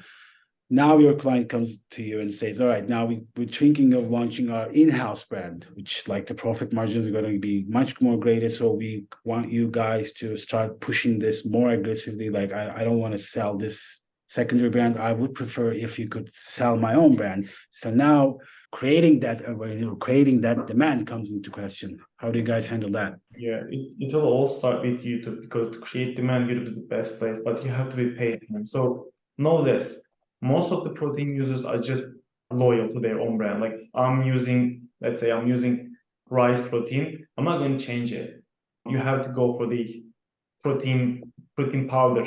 now 0.69 0.99
your 0.99 1.15
client 1.15 1.49
comes 1.49 1.77
to 1.91 2.03
you 2.03 2.19
and 2.19 2.31
says, 2.31 2.61
all 2.61 2.67
right, 2.67 2.87
now 2.87 3.05
we, 3.05 3.23
we're 3.35 3.47
thinking 3.47 3.93
of 3.93 4.11
launching 4.11 4.51
our 4.51 4.69
in-house 4.69 5.23
brand, 5.23 5.65
which 5.73 6.07
like 6.07 6.27
the 6.27 6.35
profit 6.35 6.71
margins 6.71 7.07
are 7.07 7.11
going 7.11 7.33
to 7.33 7.39
be 7.39 7.65
much 7.67 7.99
more 8.01 8.17
greater. 8.17 8.49
So 8.49 8.71
we 8.71 9.05
want 9.23 9.51
you 9.51 9.69
guys 9.69 10.13
to 10.13 10.37
start 10.37 10.79
pushing 10.79 11.17
this 11.17 11.45
more 11.45 11.71
aggressively. 11.71 12.29
Like 12.29 12.53
I, 12.53 12.71
I 12.77 12.83
don't 12.83 12.99
want 12.99 13.13
to 13.13 13.17
sell 13.17 13.57
this 13.57 13.99
secondary 14.27 14.69
brand. 14.69 14.99
I 14.99 15.11
would 15.11 15.33
prefer 15.33 15.71
if 15.71 15.97
you 15.97 16.07
could 16.07 16.29
sell 16.33 16.77
my 16.77 16.93
own 16.93 17.15
brand. 17.15 17.49
So 17.71 17.89
now 17.89 18.37
creating 18.71 19.19
that 19.21 19.47
uh, 19.47 19.95
creating 19.95 20.41
that 20.41 20.67
demand 20.67 21.07
comes 21.07 21.31
into 21.31 21.49
question. 21.49 21.99
How 22.17 22.31
do 22.31 22.39
you 22.39 22.45
guys 22.45 22.67
handle 22.67 22.91
that? 22.91 23.15
Yeah, 23.37 23.61
it, 23.69 23.91
it 23.99 24.13
will 24.13 24.25
all 24.25 24.47
start 24.47 24.81
with 24.81 25.03
YouTube 25.03 25.41
because 25.41 25.71
to 25.71 25.79
create 25.79 26.15
demand, 26.15 26.49
YouTube 26.49 26.67
is 26.67 26.75
the 26.75 26.81
best 26.81 27.19
place, 27.19 27.39
but 27.43 27.63
you 27.63 27.71
have 27.71 27.89
to 27.89 27.95
be 27.95 28.11
patient. 28.11 28.67
So 28.67 29.07
know 29.37 29.63
this 29.63 30.01
most 30.41 30.71
of 30.71 30.83
the 30.83 30.91
protein 30.91 31.35
users 31.35 31.65
are 31.65 31.77
just 31.77 32.03
loyal 32.51 32.89
to 32.89 32.99
their 32.99 33.19
own 33.19 33.37
brand. 33.37 33.61
Like 33.61 33.75
I'm 33.93 34.23
using, 34.23 34.87
let's 35.01 35.19
say 35.19 35.31
I'm 35.31 35.47
using 35.47 35.93
rice 36.29 36.67
protein. 36.67 37.25
I'm 37.37 37.45
not 37.45 37.57
going 37.57 37.77
to 37.77 37.83
change 37.83 38.13
it. 38.13 38.43
You 38.87 38.97
have 38.97 39.23
to 39.25 39.29
go 39.29 39.53
for 39.53 39.67
the 39.67 40.03
protein 40.61 41.31
protein 41.55 41.87
powder 41.87 42.25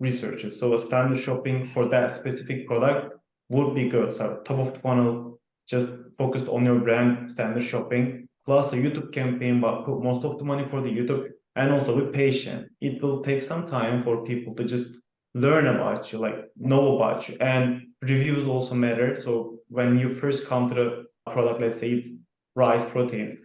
researches. 0.00 0.58
So 0.58 0.74
a 0.74 0.78
standard 0.78 1.20
shopping 1.20 1.68
for 1.68 1.88
that 1.88 2.14
specific 2.14 2.66
product 2.66 3.14
would 3.48 3.74
be 3.74 3.88
good. 3.88 4.14
So 4.14 4.42
top 4.44 4.58
of 4.58 4.82
funnel, 4.82 5.40
just 5.68 5.88
focused 6.18 6.48
on 6.48 6.64
your 6.64 6.80
brand, 6.80 7.30
standard 7.30 7.64
shopping, 7.64 8.28
plus 8.44 8.72
a 8.72 8.76
YouTube 8.76 9.12
campaign, 9.12 9.60
but 9.60 9.84
put 9.84 10.02
most 10.02 10.24
of 10.24 10.38
the 10.38 10.44
money 10.44 10.64
for 10.64 10.80
the 10.80 10.88
YouTube 10.88 11.28
and 11.56 11.72
also 11.72 11.98
be 11.98 12.12
patient. 12.12 12.68
It 12.80 13.02
will 13.02 13.22
take 13.22 13.40
some 13.40 13.66
time 13.66 14.02
for 14.02 14.24
people 14.24 14.54
to 14.56 14.64
just 14.64 14.98
learn 15.34 15.66
about 15.66 16.12
you, 16.12 16.18
like 16.18 16.36
know 16.56 16.96
about 16.96 17.28
you. 17.28 17.36
And 17.40 17.88
reviews 18.02 18.46
also 18.46 18.74
matter. 18.74 19.20
So 19.20 19.58
when 19.68 19.98
you 19.98 20.08
first 20.08 20.46
come 20.46 20.68
to 20.68 20.74
the 20.74 21.04
product, 21.32 21.60
let's 21.60 21.78
say 21.78 21.90
it's 21.92 22.08
rice 22.54 22.84
protein, 22.84 23.38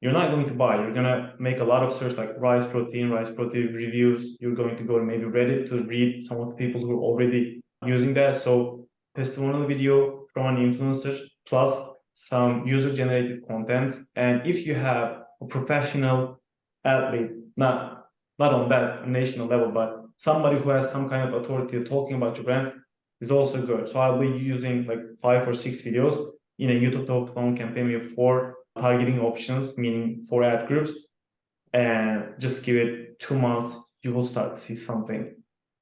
you're 0.00 0.12
not 0.12 0.30
going 0.30 0.46
to 0.46 0.54
buy. 0.54 0.76
You're 0.76 0.94
gonna 0.94 1.34
make 1.38 1.58
a 1.58 1.64
lot 1.64 1.82
of 1.82 1.92
search 1.92 2.16
like 2.16 2.30
rice 2.38 2.66
protein, 2.66 3.10
rice 3.10 3.30
protein 3.30 3.72
reviews. 3.74 4.36
You're 4.40 4.54
going 4.54 4.76
to 4.76 4.82
go 4.82 4.98
to 4.98 5.04
maybe 5.04 5.24
Reddit 5.24 5.68
to 5.68 5.82
read 5.84 6.22
some 6.22 6.40
of 6.40 6.48
the 6.48 6.54
people 6.54 6.80
who 6.80 6.92
are 6.92 7.02
already 7.02 7.60
using 7.84 8.14
that. 8.14 8.42
So 8.42 8.86
testimonial 9.14 9.66
video 9.66 10.24
from 10.32 10.56
an 10.56 10.72
influencer 10.72 11.20
plus 11.46 11.72
some 12.14 12.66
user 12.66 12.94
generated 12.94 13.46
contents. 13.46 14.00
And 14.16 14.46
if 14.46 14.66
you 14.66 14.74
have 14.74 15.22
a 15.40 15.46
professional 15.46 16.40
athlete, 16.84 17.30
not 17.56 18.06
not 18.38 18.54
on 18.54 18.68
that 18.70 19.06
national 19.06 19.46
level, 19.46 19.70
but 19.70 20.02
somebody 20.16 20.58
who 20.58 20.70
has 20.70 20.90
some 20.90 21.08
kind 21.10 21.28
of 21.28 21.42
authority 21.42 21.84
talking 21.84 22.16
about 22.16 22.36
your 22.36 22.44
brand 22.44 22.72
is 23.20 23.30
also 23.30 23.64
good. 23.64 23.88
So 23.88 24.00
I'll 24.00 24.18
be 24.18 24.28
using 24.28 24.86
like 24.86 25.00
five 25.20 25.46
or 25.46 25.52
six 25.52 25.82
videos 25.82 26.16
in 26.58 26.70
a 26.70 26.74
YouTube 26.74 27.06
top 27.06 27.34
funnel 27.34 27.56
campaign 27.56 27.92
with 27.92 28.14
four 28.14 28.56
targeting 28.78 29.20
options, 29.20 29.76
meaning 29.76 30.22
four 30.28 30.42
ad 30.42 30.68
groups, 30.68 30.92
and 31.72 32.34
just 32.38 32.64
give 32.64 32.76
it 32.76 33.18
two 33.18 33.38
months, 33.38 33.76
you 34.02 34.12
will 34.12 34.22
start 34.22 34.54
to 34.54 34.60
see 34.60 34.74
something. 34.74 35.34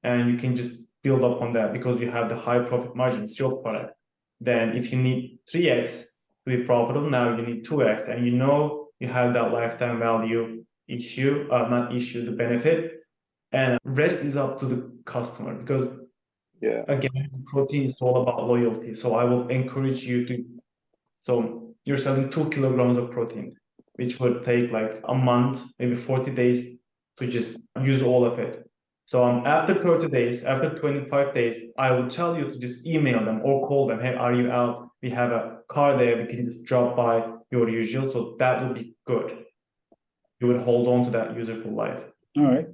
And 0.03 0.31
you 0.31 0.37
can 0.37 0.57
just 0.57 0.85
build 1.03 1.23
up 1.25 1.40
on 1.40 1.53
that 1.53 1.73
because 1.73 2.01
you 2.01 2.11
have 2.11 2.29
the 2.29 2.37
high 2.37 2.61
profit 2.61 2.94
margins, 2.97 3.38
your 3.38 3.57
product. 3.62 3.94
Then 4.40 4.77
if 4.77 4.92
you 4.92 4.98
need 4.98 5.38
3x 5.53 6.03
to 6.46 6.57
be 6.57 6.64
profitable, 6.64 7.11
now 7.11 7.37
you 7.37 7.42
need 7.44 7.66
2x, 7.66 8.09
and 8.09 8.24
you 8.24 8.33
know 8.33 8.88
you 9.01 9.09
have 9.09 9.35
that 9.35 9.53
lifetime 9.53 9.98
value 9.98 10.64
issue, 10.87 11.48
uh, 11.51 11.68
not 11.68 11.94
issue, 11.94 12.24
the 12.24 12.33
benefit. 12.33 13.01
And 13.53 13.79
rest 13.85 14.18
is 14.18 14.37
up 14.37 14.61
to 14.61 14.66
the 14.66 14.90
customer 15.05 15.55
because 15.55 15.88
yeah. 16.61 16.83
again 16.88 17.31
protein 17.46 17.85
is 17.85 17.96
all 18.01 18.22
about 18.22 18.46
loyalty. 18.46 18.94
So 18.94 19.14
i 19.14 19.24
will 19.24 19.48
encourage 19.48 20.05
you 20.05 20.27
to 20.27 20.44
so 21.22 21.74
you're 21.85 21.96
selling 21.96 22.31
two 22.31 22.48
kilograms 22.51 22.98
of 22.98 23.11
protein 23.11 23.57
which 23.94 24.20
would 24.20 24.44
take 24.44 24.70
like 24.70 25.01
a 25.05 25.14
month 25.14 25.62
maybe 25.79 25.96
40 25.96 26.31
days 26.33 26.77
to 27.18 27.27
just 27.27 27.59
use 27.83 28.03
all 28.03 28.24
of 28.24 28.38
it 28.38 28.68
so 29.09 29.25
um, 29.25 29.47
after 29.47 29.75
30 29.83 30.09
days 30.09 30.44
after 30.44 30.79
25 30.79 31.35
days 31.35 31.64
i 31.79 31.90
will 31.90 32.09
tell 32.09 32.37
you 32.38 32.53
to 32.53 32.59
just 32.59 32.87
email 32.87 33.25
them 33.25 33.40
or 33.42 33.66
call 33.66 33.87
them. 33.87 34.01
Hey 34.01 34.14
are 34.14 34.35
you 34.35 34.51
out? 34.51 34.88
We 35.03 35.11
have 35.11 35.33
a 35.33 35.59
car 35.68 35.97
there. 35.97 36.16
We 36.16 36.27
can 36.27 36.44
just 36.44 36.64
drop 36.64 36.97
by 36.97 37.31
your 37.51 37.68
usual. 37.68 38.09
So 38.09 38.37
that 38.38 38.62
would 38.62 38.75
be 38.75 38.97
good. 39.07 39.44
You 40.40 40.49
would 40.49 40.62
hold 40.62 40.88
on 40.88 41.05
to 41.05 41.11
that 41.12 41.37
user 41.37 41.57
for 41.57 41.68
life. 41.68 42.03
All 42.37 42.44
right. 42.44 42.66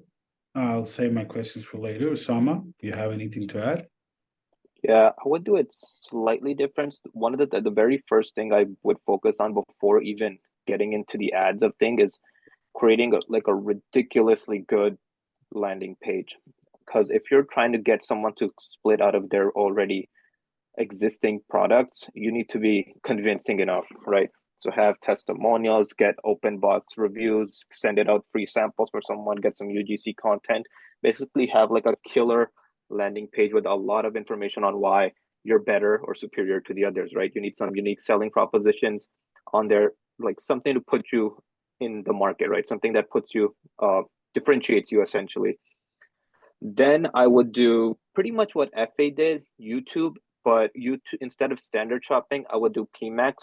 I'll 0.55 0.87
save 0.87 1.13
my 1.13 1.25
questions 1.25 1.65
for 1.65 1.79
later. 1.79 2.11
Usama, 2.11 2.63
do 2.79 2.87
you 2.87 2.93
have 2.93 3.13
anything 3.13 3.49
to 3.49 3.65
add? 3.65 3.87
Yeah, 4.83 5.11
I 5.19 5.29
would 5.29 5.45
do 5.45 5.57
it 5.57 5.69
slightly 6.09 6.55
different. 6.55 6.95
One 7.13 7.35
of 7.35 7.41
the 7.41 7.61
the 7.61 7.71
very 7.71 8.03
first 8.09 8.35
thing 8.35 8.53
I 8.53 8.67
would 8.83 8.99
focus 9.07 9.41
on 9.41 9.55
before 9.55 10.03
even 10.03 10.39
getting 10.67 10.93
into 10.93 11.19
the 11.19 11.33
ads 11.33 11.63
of 11.63 11.75
thing 11.77 11.99
is 11.99 12.19
creating 12.75 13.15
a, 13.15 13.21
like 13.29 13.49
a 13.49 13.55
ridiculously 13.55 14.65
good 14.69 14.97
landing 15.55 15.97
page. 16.03 16.37
Because 16.85 17.11
if 17.11 17.23
you're 17.31 17.47
trying 17.51 17.73
to 17.73 17.79
get 17.79 18.05
someone 18.05 18.35
to 18.39 18.53
split 18.59 19.01
out 19.01 19.15
of 19.15 19.31
their 19.31 19.51
already 19.53 20.09
existing 20.79 21.41
products, 21.49 22.05
you 22.15 22.33
need 22.33 22.49
to 22.51 22.59
be 22.59 22.95
convincing 23.05 23.61
enough, 23.61 23.87
right? 24.07 24.29
So 24.61 24.71
have 24.71 25.01
testimonials, 25.03 25.93
get 25.93 26.15
open 26.25 26.59
box 26.59 26.95
reviews, 26.97 27.65
send 27.73 27.99
it 27.99 28.09
out 28.09 28.25
free 28.33 28.47
samples 28.47 28.89
for 28.91 29.03
someone, 29.03 29.37
get 29.37 29.59
some 29.59 29.69
UGC 29.69 30.17
content. 30.17 30.67
Basically 31.03 31.47
have 31.49 31.71
like 31.71 31.87
a 31.87 31.97
killer 32.09 32.51
landing 32.91 33.29
page 33.33 33.53
with 33.53 33.67
a 33.67 33.75
lot 33.75 34.05
of 34.05 34.17
information 34.17 34.65
on 34.65 34.81
why 34.81 35.13
you're 35.45 35.59
better 35.59 36.01
or 36.03 36.15
superior 36.15 36.61
to 36.63 36.75
the 36.75 36.85
others, 36.85 37.13
right? 37.15 37.31
You 37.35 37.43
need 37.43 37.59
some 37.59 37.75
unique 37.75 38.01
selling 38.01 38.31
propositions 38.31 39.07
on 39.53 39.69
there, 39.69 39.93
like 40.19 40.41
something 40.41 40.75
to 40.75 40.81
put 40.81 41.07
you 41.13 41.37
in 41.81 42.03
the 42.07 42.13
market, 42.13 42.49
right? 42.49 42.67
Something 42.67 42.95
that 42.95 43.11
puts 43.11 43.35
you, 43.35 43.55
uh, 43.83 44.03
differentiates 44.35 44.93
you 44.93 45.03
essentially. 45.03 45.59
Then 46.61 47.09
I 47.15 47.27
would 47.27 47.53
do 47.53 47.99
pretty 48.15 48.31
much 48.31 48.55
what 48.55 48.75
Efe 48.75 49.17
did, 49.17 49.45
YouTube, 49.61 50.15
but 50.45 50.71
YouTube 50.79 51.01
instead 51.21 51.53
of 51.53 51.61
standard 51.61 52.05
shopping, 52.05 52.45
I 52.51 52.57
would 52.57 52.73
do 52.73 52.89
PMAX 53.01 53.35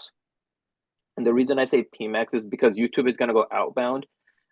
and 1.16 1.26
the 1.26 1.34
reason 1.34 1.58
I 1.58 1.66
say 1.66 1.84
PMAX 2.00 2.34
is 2.34 2.44
because 2.44 2.76
YouTube 2.76 3.08
is 3.08 3.16
going 3.16 3.28
to 3.28 3.34
go 3.34 3.46
outbound 3.52 4.06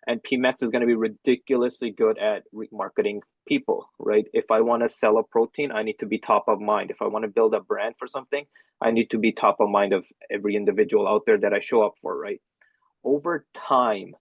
and 0.07 0.21
PMAX 0.23 0.63
is 0.63 0.71
going 0.71 0.81
to 0.81 0.87
be 0.87 0.95
ridiculously 0.95 1.91
good 1.91 2.17
at 2.17 2.43
marketing 2.71 3.21
people, 3.47 3.89
right? 3.99 4.25
If 4.33 4.45
I 4.51 4.61
want 4.61 4.83
to 4.83 4.89
sell 4.89 5.17
a 5.17 5.23
protein, 5.23 5.71
I 5.71 5.83
need 5.83 5.99
to 5.99 6.05
be 6.05 6.19
top 6.19 6.45
of 6.47 6.59
mind. 6.59 6.91
If 6.91 7.01
I 7.01 7.07
want 7.07 7.23
to 7.23 7.29
build 7.29 7.53
a 7.53 7.59
brand 7.59 7.95
for 7.97 8.07
something, 8.07 8.45
I 8.81 8.91
need 8.91 9.11
to 9.11 9.19
be 9.19 9.31
top 9.31 9.57
of 9.59 9.69
mind 9.69 9.93
of 9.93 10.05
every 10.29 10.55
individual 10.55 11.07
out 11.07 11.23
there 11.25 11.37
that 11.39 11.53
I 11.53 11.59
show 11.59 11.83
up 11.83 11.93
for, 12.01 12.17
right? 12.17 12.41
Over 13.03 13.45
time, 13.55 14.13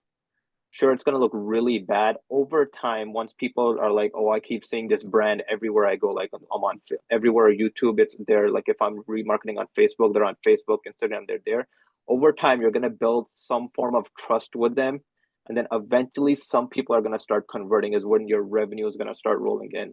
sure, 0.70 0.92
it's 0.92 1.04
going 1.04 1.14
to 1.14 1.20
look 1.20 1.33
really 1.35 1.78
bad. 1.78 2.16
Over 2.30 2.66
time, 2.66 3.12
once 3.12 3.33
people 3.37 3.78
are 3.80 3.90
like, 3.90 4.12
oh, 4.14 4.30
I 4.30 4.40
keep 4.40 4.64
seeing 4.64 4.88
this 4.88 5.02
brand 5.02 5.42
everywhere 5.50 5.87
I 5.87 5.96
go, 5.96 6.09
like 6.09 6.30
I'm 6.33 6.62
on 6.62 6.80
everywhere, 7.11 7.52
YouTube, 7.52 7.98
it's 7.98 8.16
there. 8.26 8.50
Like 8.50 8.64
if 8.68 8.80
I'm 8.80 9.02
remarketing 9.04 9.59
on 9.59 9.66
Facebook, 9.76 10.14
they're 10.14 10.24
on 10.24 10.37
Facebook, 10.46 10.78
Instagram, 10.88 11.26
they're 11.26 11.38
there 11.44 11.68
over 12.11 12.33
time 12.33 12.61
you're 12.61 12.72
going 12.72 12.83
to 12.83 12.90
build 12.90 13.28
some 13.33 13.68
form 13.74 13.94
of 13.94 14.04
trust 14.18 14.56
with 14.56 14.74
them 14.74 15.00
and 15.48 15.56
then 15.56 15.66
eventually 15.72 16.35
some 16.35 16.68
people 16.68 16.94
are 16.94 17.00
going 17.00 17.16
to 17.16 17.22
start 17.22 17.46
converting 17.50 17.94
is 17.94 18.04
when 18.04 18.28
your 18.28 18.42
revenue 18.42 18.87
is 18.87 18.96
going 18.96 19.09
to 19.09 19.14
start 19.14 19.38
rolling 19.38 19.70
in 19.72 19.92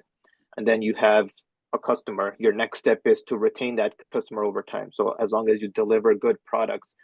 and 0.57 0.67
then 0.67 0.81
you 0.81 0.95
have 0.95 1.29
a 1.73 1.79
customer 1.79 2.35
your 2.39 2.53
next 2.53 2.79
step 2.79 2.99
is 3.05 3.21
to 3.27 3.37
retain 3.37 3.75
that 3.75 3.93
customer 4.11 4.43
over 4.43 4.63
time 4.63 4.89
so 4.91 5.15
as 5.19 5.31
long 5.31 5.47
as 5.49 5.61
you 5.61 5.69
deliver 5.69 6.15
good 6.15 6.37
products 6.45 6.95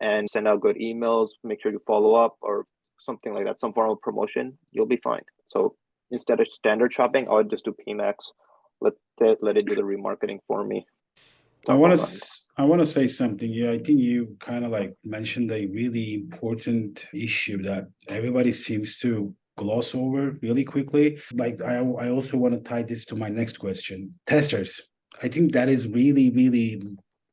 and 0.00 0.28
send 0.28 0.46
out 0.46 0.60
good 0.60 0.76
emails 0.76 1.28
make 1.42 1.62
sure 1.62 1.72
you 1.72 1.82
follow 1.86 2.14
up 2.14 2.36
or 2.42 2.66
something 2.98 3.34
like 3.34 3.44
that 3.44 3.60
some 3.60 3.72
form 3.72 3.90
of 3.90 4.00
promotion 4.00 4.56
you'll 4.72 4.86
be 4.86 5.00
fine 5.02 5.22
so 5.48 5.74
instead 6.10 6.40
of 6.40 6.48
standard 6.48 6.92
shopping 6.92 7.28
i 7.28 7.34
would 7.34 7.50
just 7.50 7.64
do 7.64 7.74
pmax 7.86 8.14
let 8.80 8.94
it 9.20 9.38
let 9.42 9.56
it 9.56 9.66
do 9.66 9.74
the 9.74 9.82
remarketing 9.82 10.38
for 10.46 10.64
me 10.64 10.86
I 11.66 11.74
want 11.74 11.98
to 11.98 12.30
I 12.56 12.64
want 12.64 12.80
to 12.80 12.86
say 12.86 13.08
something. 13.08 13.52
Yeah, 13.52 13.72
I 13.72 13.78
think 13.78 14.00
you 14.00 14.36
kind 14.40 14.64
of 14.64 14.70
like 14.70 14.94
mentioned 15.04 15.50
a 15.50 15.66
really 15.66 16.14
important 16.14 17.06
issue 17.12 17.62
that 17.62 17.88
everybody 18.08 18.52
seems 18.52 18.96
to 18.98 19.34
gloss 19.56 19.94
over 19.94 20.36
really 20.40 20.64
quickly. 20.64 21.18
Like 21.32 21.60
I 21.62 21.76
I 21.76 22.10
also 22.10 22.36
want 22.36 22.54
to 22.54 22.60
tie 22.60 22.82
this 22.82 23.04
to 23.06 23.16
my 23.16 23.28
next 23.28 23.58
question. 23.58 24.14
Testers. 24.26 24.80
I 25.22 25.28
think 25.28 25.52
that 25.52 25.68
is 25.68 25.88
really 25.88 26.30
really 26.30 26.82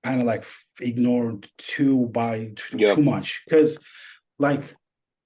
kind 0.04 0.21
of 0.21 0.28
like 0.28 0.45
ignored 0.82 1.47
too 1.58 2.08
by 2.08 2.51
too, 2.56 2.78
yep. 2.78 2.95
too 2.95 3.04
much 3.04 3.41
because 3.47 3.78
like 4.39 4.75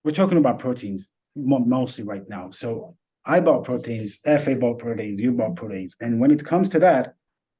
we're 0.03 0.11
talking 0.11 0.37
about 0.37 0.59
proteins 0.59 1.09
mostly 1.35 2.03
right 2.03 2.27
now. 2.27 2.49
So 2.51 2.95
I 3.25 3.39
bought 3.39 3.65
proteins, 3.65 4.19
Efe 4.25 4.59
bought 4.59 4.79
proteins, 4.79 5.19
you 5.19 5.31
bought 5.31 5.55
proteins. 5.55 5.95
And 5.99 6.19
when 6.19 6.31
it 6.31 6.45
comes 6.45 6.69
to 6.69 6.79
that, 6.79 7.15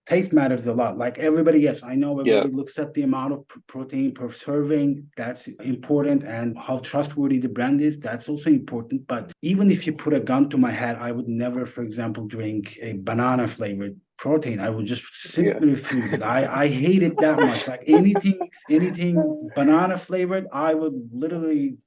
taste 0.07 0.33
matters 0.33 0.65
a 0.65 0.73
lot. 0.73 0.97
Like 0.97 1.19
everybody, 1.19 1.59
yes, 1.59 1.83
I 1.83 1.93
know 1.95 2.19
everybody 2.19 2.51
looks 2.51 2.79
at 2.79 2.93
the 2.93 3.03
amount 3.03 3.33
of 3.33 3.45
protein 3.67 4.13
per 4.13 4.31
serving. 4.31 5.07
That's 5.15 5.47
important. 5.47 6.23
And 6.23 6.57
how 6.57 6.79
trustworthy 6.79 7.37
the 7.39 7.49
brand 7.49 7.81
is, 7.81 7.99
that's 7.99 8.27
also 8.27 8.49
important. 8.49 9.05
But 9.07 9.31
even 9.41 9.69
if 9.69 9.85
you 9.85 9.93
put 9.93 10.13
a 10.13 10.19
gun 10.19 10.49
to 10.49 10.57
my 10.57 10.71
head, 10.71 10.97
I 10.99 11.11
would 11.11 11.27
never, 11.27 11.65
for 11.65 11.83
example, 11.83 12.25
drink 12.25 12.79
a 12.81 12.93
banana 12.93 13.47
flavored 13.47 13.99
protein. 14.17 14.59
I 14.59 14.69
would 14.69 14.87
just 14.87 15.03
simply 15.13 15.69
yeah. 15.69 15.73
refuse 15.73 16.13
it. 16.13 16.23
I, 16.37 16.63
I 16.63 16.67
hate 16.67 17.03
it 17.03 17.15
that 17.19 17.39
much. 17.39 17.67
Like 17.67 17.83
anything, 17.85 18.39
anything 18.69 19.49
banana 19.55 19.97
flavored, 19.97 20.47
I 20.51 20.73
would 20.73 21.09
literally 21.13 21.77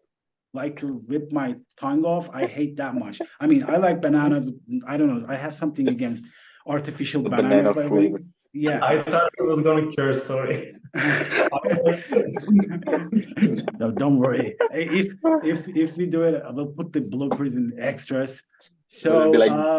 like 0.53 0.79
to 0.81 1.03
rip 1.07 1.33
my 1.33 1.57
tongue 1.77 2.05
off. 2.05 2.29
I 2.33 2.47
hate 2.47 2.77
that 2.77 2.95
much. 2.95 3.21
I 3.41 3.47
mean, 3.47 3.65
I 3.67 3.77
like 3.77 4.01
bananas. 4.01 4.47
I 4.87 4.97
don't 4.97 5.09
know. 5.09 5.27
I 5.29 5.37
have 5.37 5.55
something 5.55 5.89
against 5.89 6.25
artificial 6.67 7.23
banana, 7.23 7.73
banana 7.73 7.89
flavor. 7.89 8.21
Yeah. 8.53 8.85
I 8.85 9.03
thought 9.03 9.31
it 9.39 9.43
was 9.43 9.63
gonna 9.63 9.91
cure, 9.91 10.13
sorry. 10.13 10.75
no, 13.79 13.91
don't 13.91 14.19
worry. 14.19 14.57
If 14.73 15.15
if 15.43 15.69
if 15.69 15.97
we 15.97 16.05
do 16.07 16.23
it, 16.25 16.43
I 16.47 16.51
will 16.51 16.67
put 16.67 16.93
the 16.93 17.01
bloopers 17.01 17.57
in 17.57 17.73
extras. 17.79 18.43
So 18.89 19.33
be 19.33 19.39
like, 19.39 19.51
um, 19.51 19.79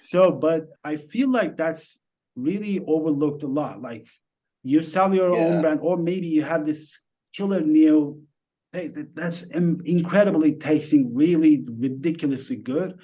so 0.00 0.32
but 0.32 0.66
I 0.82 0.96
feel 0.96 1.30
like 1.30 1.56
that's 1.56 2.00
really 2.34 2.82
overlooked 2.84 3.44
a 3.44 3.46
lot. 3.46 3.80
Like 3.80 4.08
you 4.64 4.82
sell 4.82 5.14
your 5.14 5.32
yeah. 5.32 5.44
own 5.44 5.62
brand, 5.62 5.78
or 5.80 5.96
maybe 5.96 6.26
you 6.26 6.42
have 6.42 6.66
this 6.66 6.98
killer 7.36 7.60
neo 7.60 8.18
taste 8.72 8.96
that's 9.14 9.42
incredibly 9.42 10.54
tasting 10.54 11.14
really 11.14 11.64
ridiculously 11.78 12.56
good. 12.56 12.98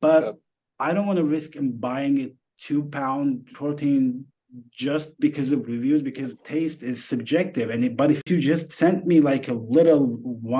But 0.00 0.24
yep 0.24 0.34
I 0.82 0.92
don't 0.94 1.06
want 1.06 1.18
to 1.18 1.24
risk 1.24 1.54
in 1.54 1.76
buying 1.78 2.20
a 2.20 2.32
two 2.60 2.82
pound 2.84 3.46
protein 3.52 4.26
just 4.72 5.18
because 5.20 5.52
of 5.52 5.66
reviews 5.66 6.02
because 6.02 6.36
taste 6.44 6.82
is 6.82 7.02
subjective 7.02 7.70
and 7.70 7.84
it, 7.84 7.96
but 7.96 8.10
if 8.10 8.20
you 8.28 8.38
just 8.38 8.72
sent 8.72 9.06
me 9.06 9.20
like 9.20 9.46
a 9.48 9.54
little 9.54 10.00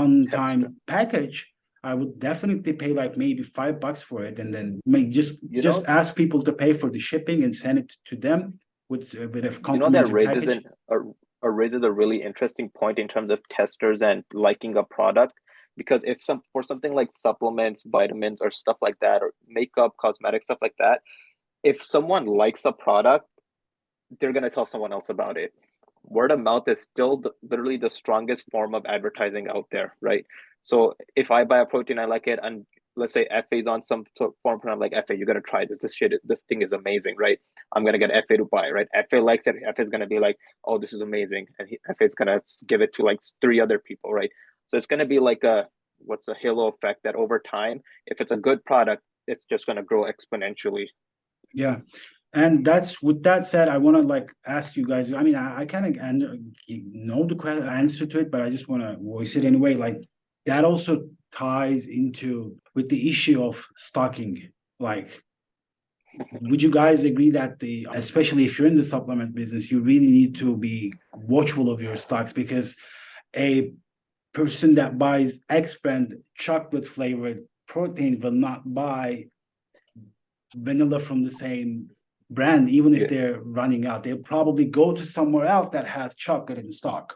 one 0.00 0.26
time 0.28 0.74
package 0.86 1.46
i 1.84 1.92
would 1.92 2.18
definitely 2.18 2.72
pay 2.72 2.94
like 2.94 3.18
maybe 3.18 3.42
five 3.42 3.78
bucks 3.78 4.00
for 4.00 4.24
it 4.24 4.38
and 4.38 4.54
then 4.54 4.80
make 4.86 5.10
just 5.10 5.42
you 5.42 5.60
just 5.60 5.82
know, 5.82 5.88
ask 5.88 6.16
people 6.16 6.42
to 6.42 6.52
pay 6.52 6.72
for 6.72 6.88
the 6.88 6.98
shipping 6.98 7.44
and 7.44 7.54
send 7.54 7.76
it 7.78 7.92
to 8.06 8.16
them 8.16 8.58
with 8.88 9.12
a 9.12 9.26
bit 9.26 9.44
of 9.44 9.60
you 9.68 9.78
know 9.78 9.90
that 9.90 10.10
raises 10.10 10.48
an, 10.48 10.64
a, 10.88 10.98
a 10.98 11.12
raises 11.50 11.82
a 11.82 11.90
really 11.90 12.22
interesting 12.22 12.68
point 12.70 12.98
in 12.98 13.08
terms 13.08 13.30
of 13.30 13.40
testers 13.48 14.02
and 14.02 14.24
liking 14.32 14.76
a 14.76 14.82
product 14.82 15.34
because 15.76 16.00
if 16.04 16.22
some 16.22 16.42
for 16.52 16.62
something 16.62 16.94
like 16.94 17.10
supplements 17.12 17.82
vitamins 17.86 18.40
or 18.40 18.50
stuff 18.50 18.76
like 18.80 18.98
that 19.00 19.22
or 19.22 19.32
makeup 19.48 19.94
cosmetic 19.98 20.42
stuff 20.42 20.58
like 20.60 20.74
that 20.78 21.00
if 21.62 21.82
someone 21.82 22.26
likes 22.26 22.64
a 22.64 22.72
product 22.72 23.26
they're 24.20 24.32
going 24.32 24.42
to 24.42 24.50
tell 24.50 24.66
someone 24.66 24.92
else 24.92 25.08
about 25.08 25.36
it 25.36 25.52
word 26.04 26.30
of 26.30 26.40
mouth 26.40 26.68
is 26.68 26.80
still 26.80 27.16
the, 27.16 27.30
literally 27.48 27.76
the 27.76 27.90
strongest 27.90 28.44
form 28.50 28.74
of 28.74 28.84
advertising 28.86 29.48
out 29.48 29.66
there 29.70 29.96
right 30.00 30.26
so 30.62 30.94
if 31.16 31.30
i 31.30 31.44
buy 31.44 31.60
a 31.60 31.66
protein 31.66 31.98
i 31.98 32.04
like 32.04 32.26
it 32.26 32.38
and 32.42 32.66
let's 32.96 33.12
say 33.12 33.26
Efe 33.32 33.60
is 33.60 33.66
on 33.66 33.84
some 33.84 34.04
form 34.42 34.60
of 34.66 34.78
like 34.78 34.92
Efe, 34.92 35.18
you 35.18 35.24
gotta 35.24 35.40
try 35.40 35.64
this. 35.64 35.78
This 35.80 35.94
shit, 35.94 36.12
this 36.24 36.42
thing 36.42 36.62
is 36.62 36.72
amazing, 36.72 37.16
right? 37.16 37.38
I'm 37.74 37.84
gonna 37.84 37.98
get 37.98 38.10
Efe 38.10 38.36
to 38.36 38.44
buy, 38.44 38.70
right? 38.70 38.88
Efe 38.96 39.22
likes 39.22 39.46
it. 39.46 39.56
Efe 39.66 39.80
is 39.80 39.90
gonna 39.90 40.06
be 40.06 40.18
like, 40.18 40.36
oh, 40.64 40.78
this 40.78 40.92
is 40.92 41.00
amazing, 41.00 41.46
and 41.58 41.68
Efe 41.90 42.06
is 42.06 42.14
gonna 42.14 42.40
give 42.66 42.80
it 42.80 42.94
to 42.94 43.02
like 43.02 43.20
three 43.40 43.60
other 43.60 43.78
people, 43.78 44.12
right? 44.12 44.30
So 44.68 44.76
it's 44.76 44.86
to 45.00 45.06
be 45.06 45.18
like 45.18 45.44
a 45.44 45.68
what's 45.98 46.28
a 46.28 46.34
halo 46.34 46.68
effect 46.68 47.00
that 47.04 47.14
over 47.14 47.38
time, 47.38 47.80
if 48.06 48.20
it's 48.20 48.32
a 48.32 48.36
good 48.36 48.64
product, 48.64 49.02
it's 49.26 49.44
just 49.44 49.66
to 49.76 49.82
grow 49.82 50.04
exponentially. 50.04 50.86
Yeah. 51.52 51.78
And 52.34 52.64
that's 52.64 53.02
with 53.02 53.22
that 53.24 53.46
said, 53.46 53.68
I 53.68 53.76
want 53.76 53.96
to 53.96 54.02
like 54.02 54.32
ask 54.46 54.76
you 54.76 54.86
guys. 54.86 55.12
I 55.12 55.22
mean, 55.22 55.34
I, 55.34 55.60
I 55.60 55.66
kind 55.66 55.86
of 55.86 56.02
uh, 56.02 56.36
know 56.68 57.26
the 57.26 57.34
question, 57.34 57.68
answer 57.68 58.06
to 58.06 58.20
it, 58.20 58.30
but 58.30 58.40
I 58.40 58.48
just 58.48 58.68
want 58.68 58.82
to 58.82 58.96
voice 59.02 59.36
it 59.36 59.44
anyway. 59.44 59.74
Like 59.74 59.98
that 60.46 60.64
also 60.64 61.08
ties 61.32 61.86
into 61.86 62.56
with 62.74 62.88
the 62.88 63.10
issue 63.10 63.44
of 63.44 63.62
stocking. 63.76 64.50
Like, 64.80 65.22
would 66.40 66.62
you 66.62 66.70
guys 66.70 67.04
agree 67.04 67.30
that 67.30 67.58
the, 67.58 67.86
especially 67.92 68.44
if 68.44 68.58
you're 68.58 68.68
in 68.68 68.76
the 68.76 68.82
supplement 68.82 69.34
business, 69.34 69.70
you 69.70 69.80
really 69.80 70.08
need 70.08 70.36
to 70.36 70.56
be 70.56 70.92
watchful 71.14 71.70
of 71.70 71.80
your 71.80 71.96
stocks 71.96 72.32
because 72.32 72.76
a 73.36 73.72
person 74.34 74.74
that 74.74 74.98
buys 74.98 75.40
X 75.48 75.76
brand 75.76 76.14
chocolate 76.34 76.86
flavored 76.86 77.44
protein 77.68 78.20
will 78.20 78.32
not 78.32 78.62
buy 78.74 79.26
vanilla 80.54 80.98
from 81.00 81.24
the 81.24 81.30
same 81.30 81.90
brand, 82.30 82.68
even 82.68 82.94
if 82.94 83.02
yeah. 83.02 83.06
they're 83.08 83.40
running 83.40 83.86
out. 83.86 84.04
They'll 84.04 84.18
probably 84.18 84.64
go 84.64 84.92
to 84.92 85.04
somewhere 85.04 85.46
else 85.46 85.68
that 85.70 85.86
has 85.86 86.14
chocolate 86.14 86.58
in 86.58 86.72
stock. 86.72 87.14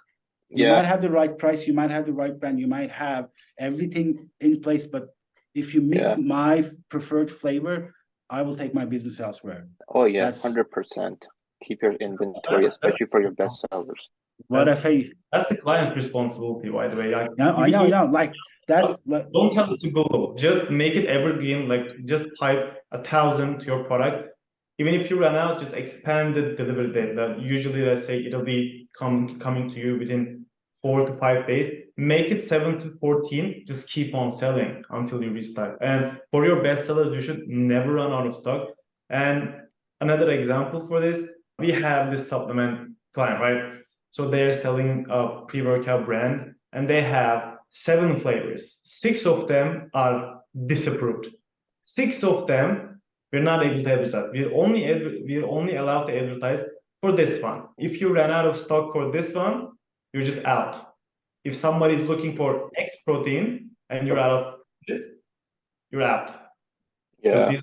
You 0.49 0.65
yeah. 0.65 0.77
might 0.77 0.85
have 0.85 1.03
the 1.03 1.11
right 1.11 1.37
price, 1.37 1.67
you 1.67 1.73
might 1.73 1.91
have 1.91 2.07
the 2.07 2.13
right 2.13 2.39
brand, 2.39 2.61
you 2.61 2.67
might 2.67 2.91
have 2.91 3.29
everything 3.59 4.31
in 4.41 4.61
place, 4.61 4.87
but 4.87 5.09
if 5.55 5.75
you 5.75 5.81
miss 5.81 6.03
yeah. 6.03 6.17
my 6.17 6.71
preferred 6.89 7.31
flavor, 7.31 7.95
I 8.29 8.43
will 8.43 8.57
take 8.57 8.75
my 8.75 8.85
business 8.85 9.21
elsewhere. 9.21 9.69
Oh 9.89 10.05
yeah, 10.05 10.33
hundred 10.33 10.71
percent. 10.71 11.25
Keep 11.63 11.83
your 11.83 11.95
inventory, 11.95 12.67
especially 12.67 13.07
for 13.07 13.23
your 13.23 13.33
best 13.33 13.65
sellers. 13.71 14.01
What 14.49 14.69
if 14.69 14.85
I? 14.85 15.09
That's 15.33 15.49
the 15.49 15.57
client's 15.57 15.97
responsibility, 15.97 16.69
by 16.69 16.89
the 16.89 16.97
way. 16.97 17.15
Like, 17.15 17.31
no, 17.39 17.57
I 17.57 17.71
know, 17.71 17.85
I 17.85 17.89
know. 17.89 18.07
Like 18.07 18.35
that's 18.69 18.95
like, 19.07 19.31
don't 19.33 19.55
tell 19.55 19.73
it 19.73 19.81
to 19.81 19.91
Google. 19.91 20.35
Just 20.35 20.71
make 20.71 20.95
it 20.95 21.07
evergreen. 21.07 21.69
Like 21.69 22.05
just 22.05 22.27
type 22.39 22.83
a 22.93 23.03
thousand 23.03 23.61
to 23.61 23.67
your 23.67 23.85
product. 23.85 24.29
Even 24.79 24.95
if 24.95 25.09
you 25.09 25.19
run 25.19 25.37
out, 25.37 25.59
just 25.59 25.73
expand 25.73 26.35
the 26.35 26.55
delivery 26.55 26.93
date. 26.93 27.17
That 27.17 27.41
usually, 27.41 27.83
let's 27.83 28.05
say 28.07 28.25
it'll 28.25 28.45
be 28.45 28.89
come 28.99 29.39
coming 29.39 29.71
to 29.71 29.79
you 29.79 29.99
within 29.99 30.36
four 30.83 31.07
to 31.07 31.13
five 31.13 31.47
days. 31.47 31.85
Make 31.97 32.31
it 32.31 32.43
seven 32.43 32.79
to 32.81 32.97
fourteen. 33.01 33.65
Just 33.67 33.91
keep 33.91 34.15
on 34.15 34.31
selling 34.33 34.83
until 34.91 35.23
you 35.23 35.31
restock. 35.31 35.77
And 35.81 36.19
for 36.31 36.45
your 36.45 36.63
best 36.63 36.87
sellers, 36.87 37.15
you 37.15 37.21
should 37.21 37.49
never 37.49 37.95
run 37.95 38.13
out 38.13 38.27
of 38.27 38.37
stock. 38.37 38.69
And 39.09 39.55
another 40.01 40.31
example 40.31 40.87
for 40.87 41.01
this, 41.01 41.21
we 41.59 41.73
have 41.73 42.11
this 42.11 42.29
supplement 42.29 42.97
client, 43.15 43.41
right? 43.41 43.63
So 44.11 44.29
they're 44.29 44.53
selling 44.53 45.07
a 45.11 45.43
pre-workout 45.47 46.07
brand 46.07 46.55
and 46.73 46.89
they 46.89 47.03
have 47.03 47.59
seven 47.71 48.21
flavors. 48.21 48.81
Six 48.83 49.27
of 49.27 49.49
them 49.49 49.91
are 49.95 50.41
disapproved. 50.67 51.29
Six 51.85 52.23
of 52.25 52.47
them 52.47 53.01
we're 53.33 53.43
not 53.43 53.67
able 53.67 53.83
to 53.83 53.93
advertise. 53.93 54.31
We're 54.33 54.55
only 54.55 54.83
we're 55.27 55.47
only 55.47 55.77
allowed 55.77 56.05
to 56.05 56.17
advertise 56.17 56.61
for 57.01 57.13
this 57.13 57.43
one. 57.43 57.65
If 57.77 58.01
you 58.01 58.15
run 58.15 58.31
out 58.31 58.47
of 58.47 58.57
stock 58.57 58.93
for 58.93 59.11
this 59.11 59.35
one, 59.35 59.73
you're 60.13 60.23
just 60.23 60.45
out. 60.45 60.95
If 61.45 61.55
somebody's 61.55 62.09
looking 62.09 62.37
for 62.37 62.71
X 62.77 63.03
protein 63.05 63.71
and 63.91 64.07
you're 64.07 64.19
out 64.19 64.31
of 64.31 64.55
this, 64.89 65.03
you're 65.91 66.03
out. 66.03 66.35
Yeah. 67.23 67.51
These, 67.51 67.63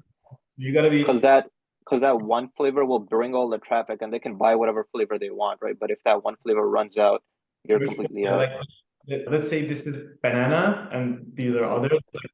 you 0.58 0.74
gotta 0.74 0.90
be 0.90 1.00
because 1.00 1.22
that 1.22 1.50
because 1.84 2.02
that 2.02 2.22
one 2.22 2.50
flavor 2.56 2.86
will 2.86 3.00
bring 3.00 3.36
all 3.36 3.50
the 3.50 3.58
traffic 3.58 4.02
and 4.02 4.14
they 4.14 4.20
can 4.20 4.36
buy 4.36 4.56
whatever 4.56 4.88
flavor 4.92 5.20
they 5.20 5.30
want, 5.30 5.60
right? 5.62 5.78
But 5.78 5.92
if 5.92 6.00
that 6.06 6.24
one 6.24 6.36
flavor 6.44 6.70
runs 6.70 6.98
out, 6.98 7.24
you're 7.66 7.80
completely 7.80 8.26
out. 8.28 8.38
Like, 8.38 9.26
let's 9.28 9.50
say 9.50 9.66
this 9.66 9.86
is 9.86 10.16
banana 10.22 10.90
and 10.92 11.26
these 11.34 11.56
are 11.56 11.66
others. 11.66 12.00
Like, 12.14 12.32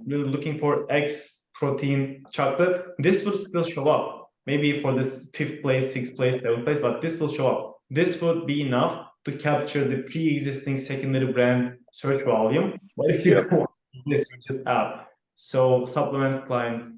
we're 0.00 0.18
looking 0.18 0.58
for 0.58 0.90
X 0.90 1.38
protein 1.54 2.24
chocolate. 2.32 2.86
This 2.98 3.24
will 3.24 3.36
still 3.36 3.64
show 3.64 3.88
up. 3.88 4.30
Maybe 4.46 4.80
for 4.80 4.94
this 4.94 5.28
fifth 5.34 5.62
place, 5.62 5.92
sixth 5.92 6.16
place, 6.16 6.40
seventh 6.40 6.64
place, 6.64 6.80
but 6.80 7.02
this 7.02 7.20
will 7.20 7.28
show 7.28 7.48
up. 7.48 7.76
This 7.90 8.20
would 8.22 8.46
be 8.46 8.62
enough 8.62 9.07
to 9.24 9.32
capture 9.32 9.86
the 9.86 10.02
pre-existing 10.02 10.78
secondary 10.78 11.32
brand 11.32 11.78
search 11.92 12.24
volume. 12.24 12.78
But 12.96 13.10
if 13.10 13.26
you 13.26 13.34
want 13.50 13.70
this, 14.06 14.26
you're 14.30 14.40
just 14.40 14.66
out. 14.66 15.06
So 15.34 15.84
supplement 15.84 16.46
clients, 16.46 16.88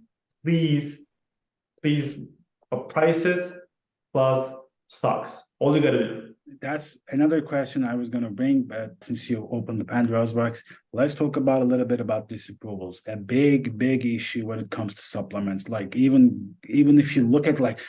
please 0.44 1.04
please 1.82 2.24
uh, 2.72 2.76
prices 2.76 3.52
plus 4.12 4.54
stocks. 4.86 5.50
All 5.58 5.76
you 5.76 5.82
gotta 5.82 5.98
do. 5.98 6.34
That's 6.60 6.98
another 7.10 7.40
question 7.40 7.84
I 7.84 7.94
was 7.94 8.08
gonna 8.08 8.30
bring, 8.30 8.62
but 8.62 8.94
since 9.02 9.30
you 9.30 9.48
opened 9.50 9.80
the 9.80 9.84
Pandora's 9.84 10.32
box, 10.32 10.62
let's 10.92 11.14
talk 11.14 11.36
about 11.36 11.62
a 11.62 11.64
little 11.64 11.86
bit 11.86 12.00
about 12.00 12.28
disapprovals. 12.28 13.00
A 13.06 13.16
big, 13.16 13.78
big 13.78 14.04
issue 14.04 14.46
when 14.46 14.58
it 14.58 14.70
comes 14.70 14.94
to 14.94 15.02
supplements. 15.02 15.68
Like 15.68 15.94
even 15.96 16.54
even 16.66 16.98
if 16.98 17.16
you 17.16 17.26
look 17.26 17.46
at 17.46 17.60
like 17.60 17.80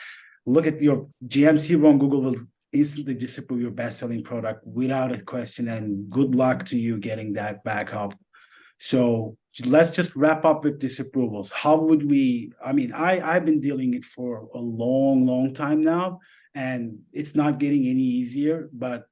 look 0.46 0.66
at 0.66 0.80
your 0.80 1.08
GMC 1.26 1.80
wrong, 1.80 1.98
Google 1.98 2.22
will 2.22 2.36
instantly 2.72 3.14
disapprove 3.14 3.60
your 3.60 3.70
best-selling 3.70 4.24
product 4.24 4.66
without 4.66 5.12
a 5.12 5.22
question. 5.22 5.68
And 5.68 6.08
good 6.10 6.34
luck 6.34 6.66
to 6.66 6.78
you 6.78 6.98
getting 6.98 7.32
that 7.34 7.62
back 7.64 7.92
up. 7.94 8.14
So 8.78 9.36
let's 9.64 9.90
just 9.90 10.16
wrap 10.16 10.44
up 10.44 10.64
with 10.64 10.80
disapprovals. 10.80 11.52
How 11.52 11.76
would 11.76 12.08
we? 12.10 12.52
I 12.64 12.72
mean, 12.72 12.92
I 12.92 13.20
I've 13.20 13.44
been 13.44 13.60
dealing 13.60 13.94
it 13.94 14.04
for 14.04 14.48
a 14.54 14.58
long, 14.58 15.26
long 15.26 15.54
time 15.54 15.82
now, 15.82 16.18
and 16.54 16.98
it's 17.12 17.34
not 17.34 17.60
getting 17.60 17.86
any 17.86 18.02
easier. 18.02 18.70
But 18.72 19.06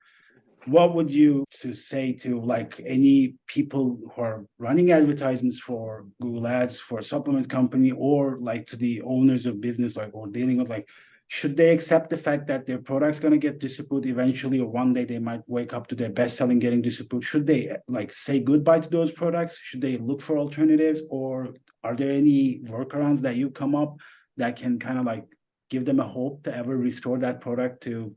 what 0.66 0.94
would 0.94 1.10
you 1.10 1.44
to 1.50 1.72
say 1.72 2.12
to 2.12 2.40
like 2.40 2.80
any 2.84 3.34
people 3.46 3.98
who 4.14 4.22
are 4.22 4.46
running 4.58 4.92
advertisements 4.92 5.58
for 5.58 6.04
Google 6.20 6.46
Ads 6.46 6.80
for 6.80 6.98
a 6.98 7.02
supplement 7.02 7.48
company 7.48 7.92
or 7.92 8.38
like 8.40 8.66
to 8.68 8.76
the 8.76 9.00
owners 9.02 9.46
of 9.46 9.60
business 9.60 9.96
like 9.96 10.10
or 10.12 10.26
dealing 10.26 10.58
with 10.58 10.68
like 10.68 10.86
should 11.32 11.56
they 11.56 11.70
accept 11.70 12.10
the 12.10 12.16
fact 12.16 12.48
that 12.48 12.66
their 12.66 12.78
product's 12.78 13.20
going 13.20 13.30
to 13.30 13.38
get 13.38 13.60
disapproved 13.60 14.04
eventually 14.04 14.58
or 14.58 14.66
one 14.66 14.92
day 14.92 15.04
they 15.04 15.20
might 15.20 15.42
wake 15.46 15.72
up 15.72 15.86
to 15.86 15.94
their 15.94 16.10
best 16.10 16.36
selling 16.36 16.58
getting 16.58 16.82
disapproved 16.82 17.24
should 17.24 17.46
they 17.46 17.76
like 17.86 18.12
say 18.12 18.40
goodbye 18.40 18.80
to 18.80 18.88
those 18.88 19.12
products? 19.12 19.56
Should 19.62 19.80
they 19.80 19.96
look 19.96 20.20
for 20.20 20.38
alternatives? 20.38 21.02
Or 21.08 21.54
are 21.84 21.94
there 21.94 22.10
any 22.10 22.58
workarounds 22.64 23.20
that 23.20 23.36
you 23.36 23.48
come 23.50 23.76
up 23.76 23.96
that 24.38 24.56
can 24.56 24.80
kind 24.80 24.98
of 24.98 25.04
like 25.04 25.24
give 25.70 25.84
them 25.84 26.00
a 26.00 26.08
hope 26.18 26.42
to 26.44 26.56
ever 26.56 26.76
restore 26.76 27.18
that 27.20 27.40
product 27.40 27.84
to 27.84 28.12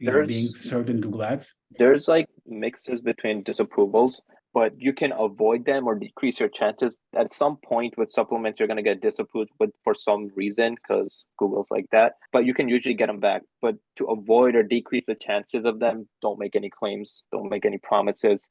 you 0.00 0.10
know, 0.10 0.26
being 0.26 0.52
served 0.52 0.90
in 0.90 1.00
google 1.00 1.22
ads? 1.22 1.54
There's 1.78 2.08
like 2.08 2.28
mixes 2.44 3.00
between 3.00 3.44
disapprovals, 3.44 4.20
but 4.56 4.72
you 4.78 4.94
can 4.94 5.12
avoid 5.12 5.66
them 5.66 5.86
or 5.86 5.94
decrease 5.94 6.40
your 6.40 6.48
chances. 6.48 6.96
At 7.14 7.30
some 7.30 7.58
point 7.58 7.98
with 7.98 8.10
supplements, 8.10 8.58
you're 8.58 8.66
gonna 8.66 8.82
get 8.82 9.02
disapproved 9.02 9.50
with 9.60 9.68
for 9.84 9.94
some 9.94 10.30
reason 10.34 10.76
because 10.76 11.26
Google's 11.38 11.70
like 11.70 11.84
that. 11.92 12.14
But 12.32 12.46
you 12.46 12.54
can 12.54 12.66
usually 12.66 12.94
get 12.94 13.08
them 13.08 13.20
back. 13.20 13.42
But 13.60 13.74
to 13.98 14.06
avoid 14.06 14.56
or 14.56 14.62
decrease 14.62 15.04
the 15.06 15.14
chances 15.14 15.66
of 15.66 15.78
them, 15.78 16.08
don't 16.22 16.38
make 16.38 16.56
any 16.56 16.70
claims. 16.70 17.22
Don't 17.32 17.50
make 17.50 17.66
any 17.66 17.76
promises. 17.76 18.48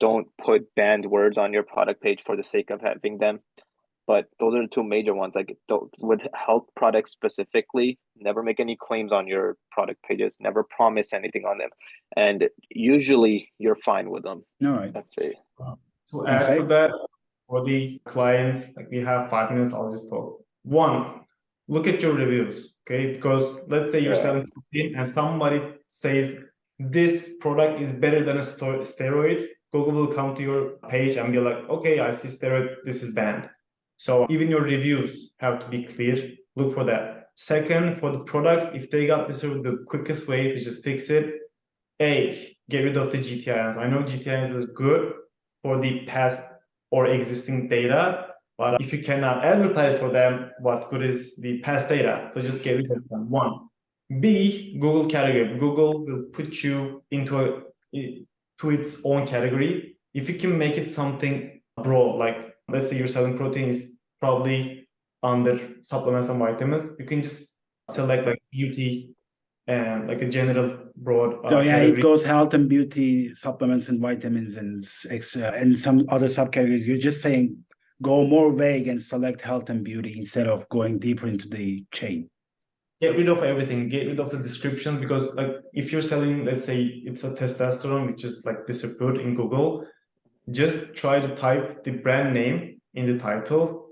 Don't 0.00 0.28
put 0.36 0.74
banned 0.74 1.06
words 1.06 1.38
on 1.38 1.54
your 1.54 1.62
product 1.62 2.02
page 2.02 2.22
for 2.26 2.36
the 2.36 2.44
sake 2.44 2.68
of 2.68 2.82
having 2.82 3.16
them. 3.16 3.40
But 4.08 4.24
those 4.40 4.54
are 4.54 4.62
the 4.62 4.68
two 4.68 4.82
major 4.82 5.14
ones. 5.14 5.34
Like 5.34 5.54
don't, 5.68 5.94
with 6.00 6.22
health 6.34 6.64
products 6.74 7.12
specifically, 7.12 7.98
never 8.16 8.42
make 8.42 8.58
any 8.58 8.74
claims 8.74 9.12
on 9.12 9.28
your 9.28 9.58
product 9.70 10.02
pages. 10.02 10.36
Never 10.40 10.64
promise 10.64 11.12
anything 11.12 11.44
on 11.44 11.58
them 11.58 11.68
and 12.16 12.48
usually 12.70 13.52
you're 13.58 13.76
fine 13.76 14.08
with 14.10 14.22
them. 14.22 14.42
all 14.64 14.70
right 14.70 14.92
That's 14.92 15.14
it. 15.18 15.36
To 16.12 16.26
add 16.26 16.56
to 16.56 16.64
that, 16.64 16.90
for 17.46 17.62
the 17.64 18.00
clients, 18.06 18.74
like 18.76 18.88
we 18.90 18.98
have 19.00 19.28
five 19.28 19.50
minutes, 19.50 19.74
I'll 19.74 19.90
just 19.90 20.08
talk. 20.08 20.42
One, 20.62 21.20
look 21.68 21.86
at 21.86 22.00
your 22.00 22.14
reviews, 22.14 22.74
okay? 22.86 23.12
Because 23.12 23.60
let's 23.68 23.92
say 23.92 24.00
you're 24.00 24.14
Yeah. 24.14 24.22
selling 24.26 24.46
protein 24.54 24.96
and 24.96 25.06
somebody 25.06 25.60
says 25.88 26.34
this 26.78 27.36
product 27.40 27.82
is 27.82 27.92
better 27.92 28.24
than 28.24 28.38
a 28.38 28.40
steroid. 28.40 29.48
Google 29.70 29.92
will 30.00 30.14
come 30.14 30.34
to 30.36 30.42
your 30.42 30.62
page 30.88 31.16
and 31.16 31.30
be 31.30 31.38
like, 31.38 31.68
okay, 31.68 32.00
I 32.00 32.14
see 32.14 32.28
steroid, 32.28 32.68
this 32.86 33.02
is 33.02 33.12
banned. 33.12 33.50
So 33.98 34.26
even 34.30 34.48
your 34.48 34.62
reviews 34.62 35.32
have 35.40 35.60
to 35.60 35.68
be 35.68 35.82
clear. 35.82 36.32
Look 36.56 36.72
for 36.72 36.84
that. 36.84 37.30
Second, 37.34 37.98
for 37.98 38.10
the 38.10 38.20
products, 38.20 38.74
if 38.74 38.90
they 38.90 39.06
got 39.06 39.28
this 39.28 39.42
the 39.42 39.84
quickest 39.86 40.26
way 40.28 40.54
to 40.54 40.58
just 40.58 40.82
fix 40.82 41.10
it, 41.10 41.34
A, 42.00 42.56
get 42.70 42.84
rid 42.84 42.96
of 42.96 43.12
the 43.12 43.18
GTINs. 43.18 43.76
I 43.76 43.88
know 43.88 44.02
GTINs 44.02 44.54
is 44.54 44.66
good 44.66 45.12
for 45.62 45.80
the 45.80 46.04
past 46.06 46.40
or 46.90 47.06
existing 47.06 47.68
data, 47.68 48.34
but 48.56 48.80
if 48.80 48.92
you 48.92 49.02
cannot 49.02 49.44
advertise 49.44 49.98
for 49.98 50.10
them, 50.10 50.50
what 50.60 50.90
good 50.90 51.02
is 51.02 51.36
the 51.36 51.58
past 51.60 51.88
data? 51.88 52.30
So 52.34 52.40
just 52.40 52.62
get 52.62 52.76
rid 52.76 52.90
of 52.90 53.08
them. 53.08 53.28
One. 53.30 53.68
B, 54.20 54.78
Google 54.80 55.06
category. 55.06 55.58
Google 55.58 56.04
will 56.04 56.22
put 56.32 56.62
you 56.62 57.04
into 57.10 57.38
a 57.38 57.62
to 58.60 58.70
its 58.70 58.98
own 59.04 59.26
category. 59.26 59.96
If 60.14 60.28
you 60.28 60.36
can 60.36 60.56
make 60.56 60.76
it 60.76 60.90
something 60.90 61.60
broad, 61.76 62.16
like 62.16 62.54
let's 62.68 62.90
say 62.90 62.96
you're 62.96 63.08
selling 63.08 63.36
protein 63.36 63.68
is 63.70 63.92
probably 64.20 64.88
under 65.22 65.58
supplements 65.82 66.28
and 66.28 66.38
vitamins, 66.38 66.92
you 66.98 67.06
can 67.06 67.22
just 67.22 67.48
select 67.90 68.26
like 68.26 68.38
beauty 68.52 69.10
and 69.66 70.08
like 70.08 70.22
a 70.22 70.28
general 70.28 70.78
broad. 70.96 71.44
uh, 71.44 71.50
so 71.50 71.60
yeah 71.60 71.72
category. 71.72 71.98
it 71.98 72.02
goes 72.02 72.24
health 72.24 72.54
and 72.54 72.68
beauty 72.68 73.34
supplements 73.34 73.88
and 73.88 74.00
vitamins 74.00 74.56
and 74.56 74.86
uh, 75.10 75.50
and 75.54 75.78
some 75.78 76.06
other 76.08 76.26
subcategories 76.26 76.86
you're 76.86 76.96
just 76.96 77.20
saying 77.20 77.56
go 78.02 78.26
more 78.26 78.52
vague 78.52 78.88
and 78.88 79.00
select 79.00 79.40
health 79.40 79.68
and 79.70 79.84
beauty 79.84 80.16
instead 80.16 80.46
of 80.46 80.68
going 80.70 80.98
deeper 80.98 81.26
into 81.26 81.48
the 81.48 81.84
chain 81.92 82.28
get 83.00 83.16
rid 83.16 83.28
of 83.28 83.42
everything 83.42 83.88
get 83.88 84.06
rid 84.06 84.18
of 84.20 84.30
the 84.30 84.38
description 84.38 84.98
because 84.98 85.34
like 85.34 85.56
if 85.74 85.92
you're 85.92 86.02
selling 86.02 86.44
let's 86.44 86.64
say 86.64 86.78
it's 87.04 87.24
a 87.24 87.30
testosterone 87.30 88.06
which 88.06 88.24
is 88.24 88.44
like 88.46 88.66
disappeared 88.66 89.18
in 89.18 89.34
google 89.34 89.84
just 90.50 90.94
try 90.94 91.20
to 91.20 91.34
type 91.34 91.84
the 91.84 91.90
brand 91.90 92.34
name 92.34 92.80
in 92.94 93.06
the 93.06 93.18
title 93.18 93.88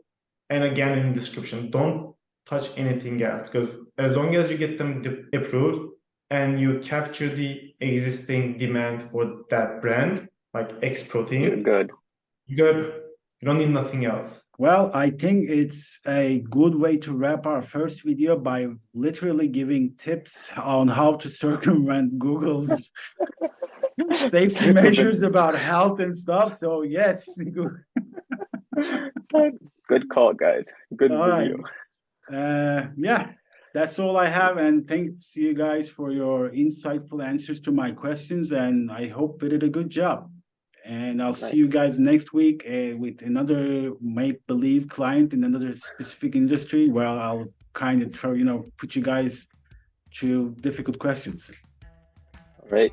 and 0.50 0.64
again 0.64 0.98
in 0.98 1.08
the 1.08 1.14
description. 1.14 1.70
Don't 1.70 2.14
touch 2.46 2.68
anything 2.76 3.22
else 3.22 3.48
because 3.50 3.70
as 3.98 4.12
long 4.12 4.34
as 4.36 4.50
you 4.50 4.56
get 4.56 4.78
them 4.78 5.02
approved 5.32 5.90
and 6.30 6.60
you 6.60 6.80
capture 6.80 7.28
the 7.28 7.74
existing 7.80 8.58
demand 8.58 9.02
for 9.02 9.42
that 9.50 9.80
brand 9.80 10.28
like 10.54 10.70
x 10.82 11.02
You're 11.02 11.10
protein 11.10 11.62
good. 11.62 11.90
you 12.46 12.56
good. 12.56 13.02
You 13.40 13.46
don't 13.46 13.58
need 13.58 13.70
nothing 13.70 14.06
else. 14.06 14.42
Well, 14.58 14.90
I 14.94 15.10
think 15.10 15.50
it's 15.50 16.00
a 16.06 16.42
good 16.48 16.74
way 16.74 16.96
to 16.98 17.12
wrap 17.12 17.46
our 17.46 17.60
first 17.60 18.02
video 18.02 18.38
by 18.38 18.68
literally 18.94 19.48
giving 19.48 19.94
tips 19.98 20.48
on 20.56 20.88
how 20.88 21.16
to 21.16 21.28
circumvent 21.28 22.18
Google's 22.18 22.90
safety 24.28 24.72
measures 24.72 25.22
about 25.22 25.56
health 25.56 26.00
and 26.00 26.16
stuff. 26.16 26.59
So 26.59 26.82
yes, 26.82 27.28
Good 29.88 30.09
call, 30.09 30.35
guys. 30.35 30.66
Good 30.96 31.12
All 31.12 31.28
right. 31.28 31.48
video. 31.48 31.62
uh, 32.32 32.88
yeah, 32.96 33.30
that's 33.72 33.98
all 33.98 34.16
I 34.16 34.28
have. 34.28 34.56
And 34.59 34.87
thanks 34.88 35.37
you 35.37 35.54
guys 35.54 35.88
for 35.88 36.11
your 36.11 36.50
insightful 36.50 37.24
answers 37.24 37.61
to 37.61 37.72
my 37.72 37.92
questions. 37.92 38.52
And 38.52 38.90
I 38.90 39.09
hope 39.09 39.42
we 39.42 39.48
did 39.48 39.62
a 39.62 39.68
good 39.68 39.90
job. 39.90 40.30
And 40.85 41.20
I'll 41.22 41.32
see 41.32 41.56
you 41.56 41.68
guys 41.68 41.98
next 41.98 42.32
week 42.32 42.64
uh, 42.68 42.96
with 42.96 43.22
another 43.22 43.92
make 44.00 44.44
believe 44.46 44.88
client 44.88 45.32
in 45.32 45.42
another 45.42 45.74
specific 45.74 46.37
industry 46.37 46.88
where 46.90 47.09
I'll 47.09 47.48
kind 47.74 48.02
of 48.02 48.14
throw, 48.14 48.35
you 48.35 48.44
know, 48.44 48.66
put 48.78 48.94
you 48.94 49.02
guys 49.02 49.46
to 50.18 50.54
difficult 50.61 50.98
questions. 50.98 51.50
All 52.62 52.68
right. 52.70 52.92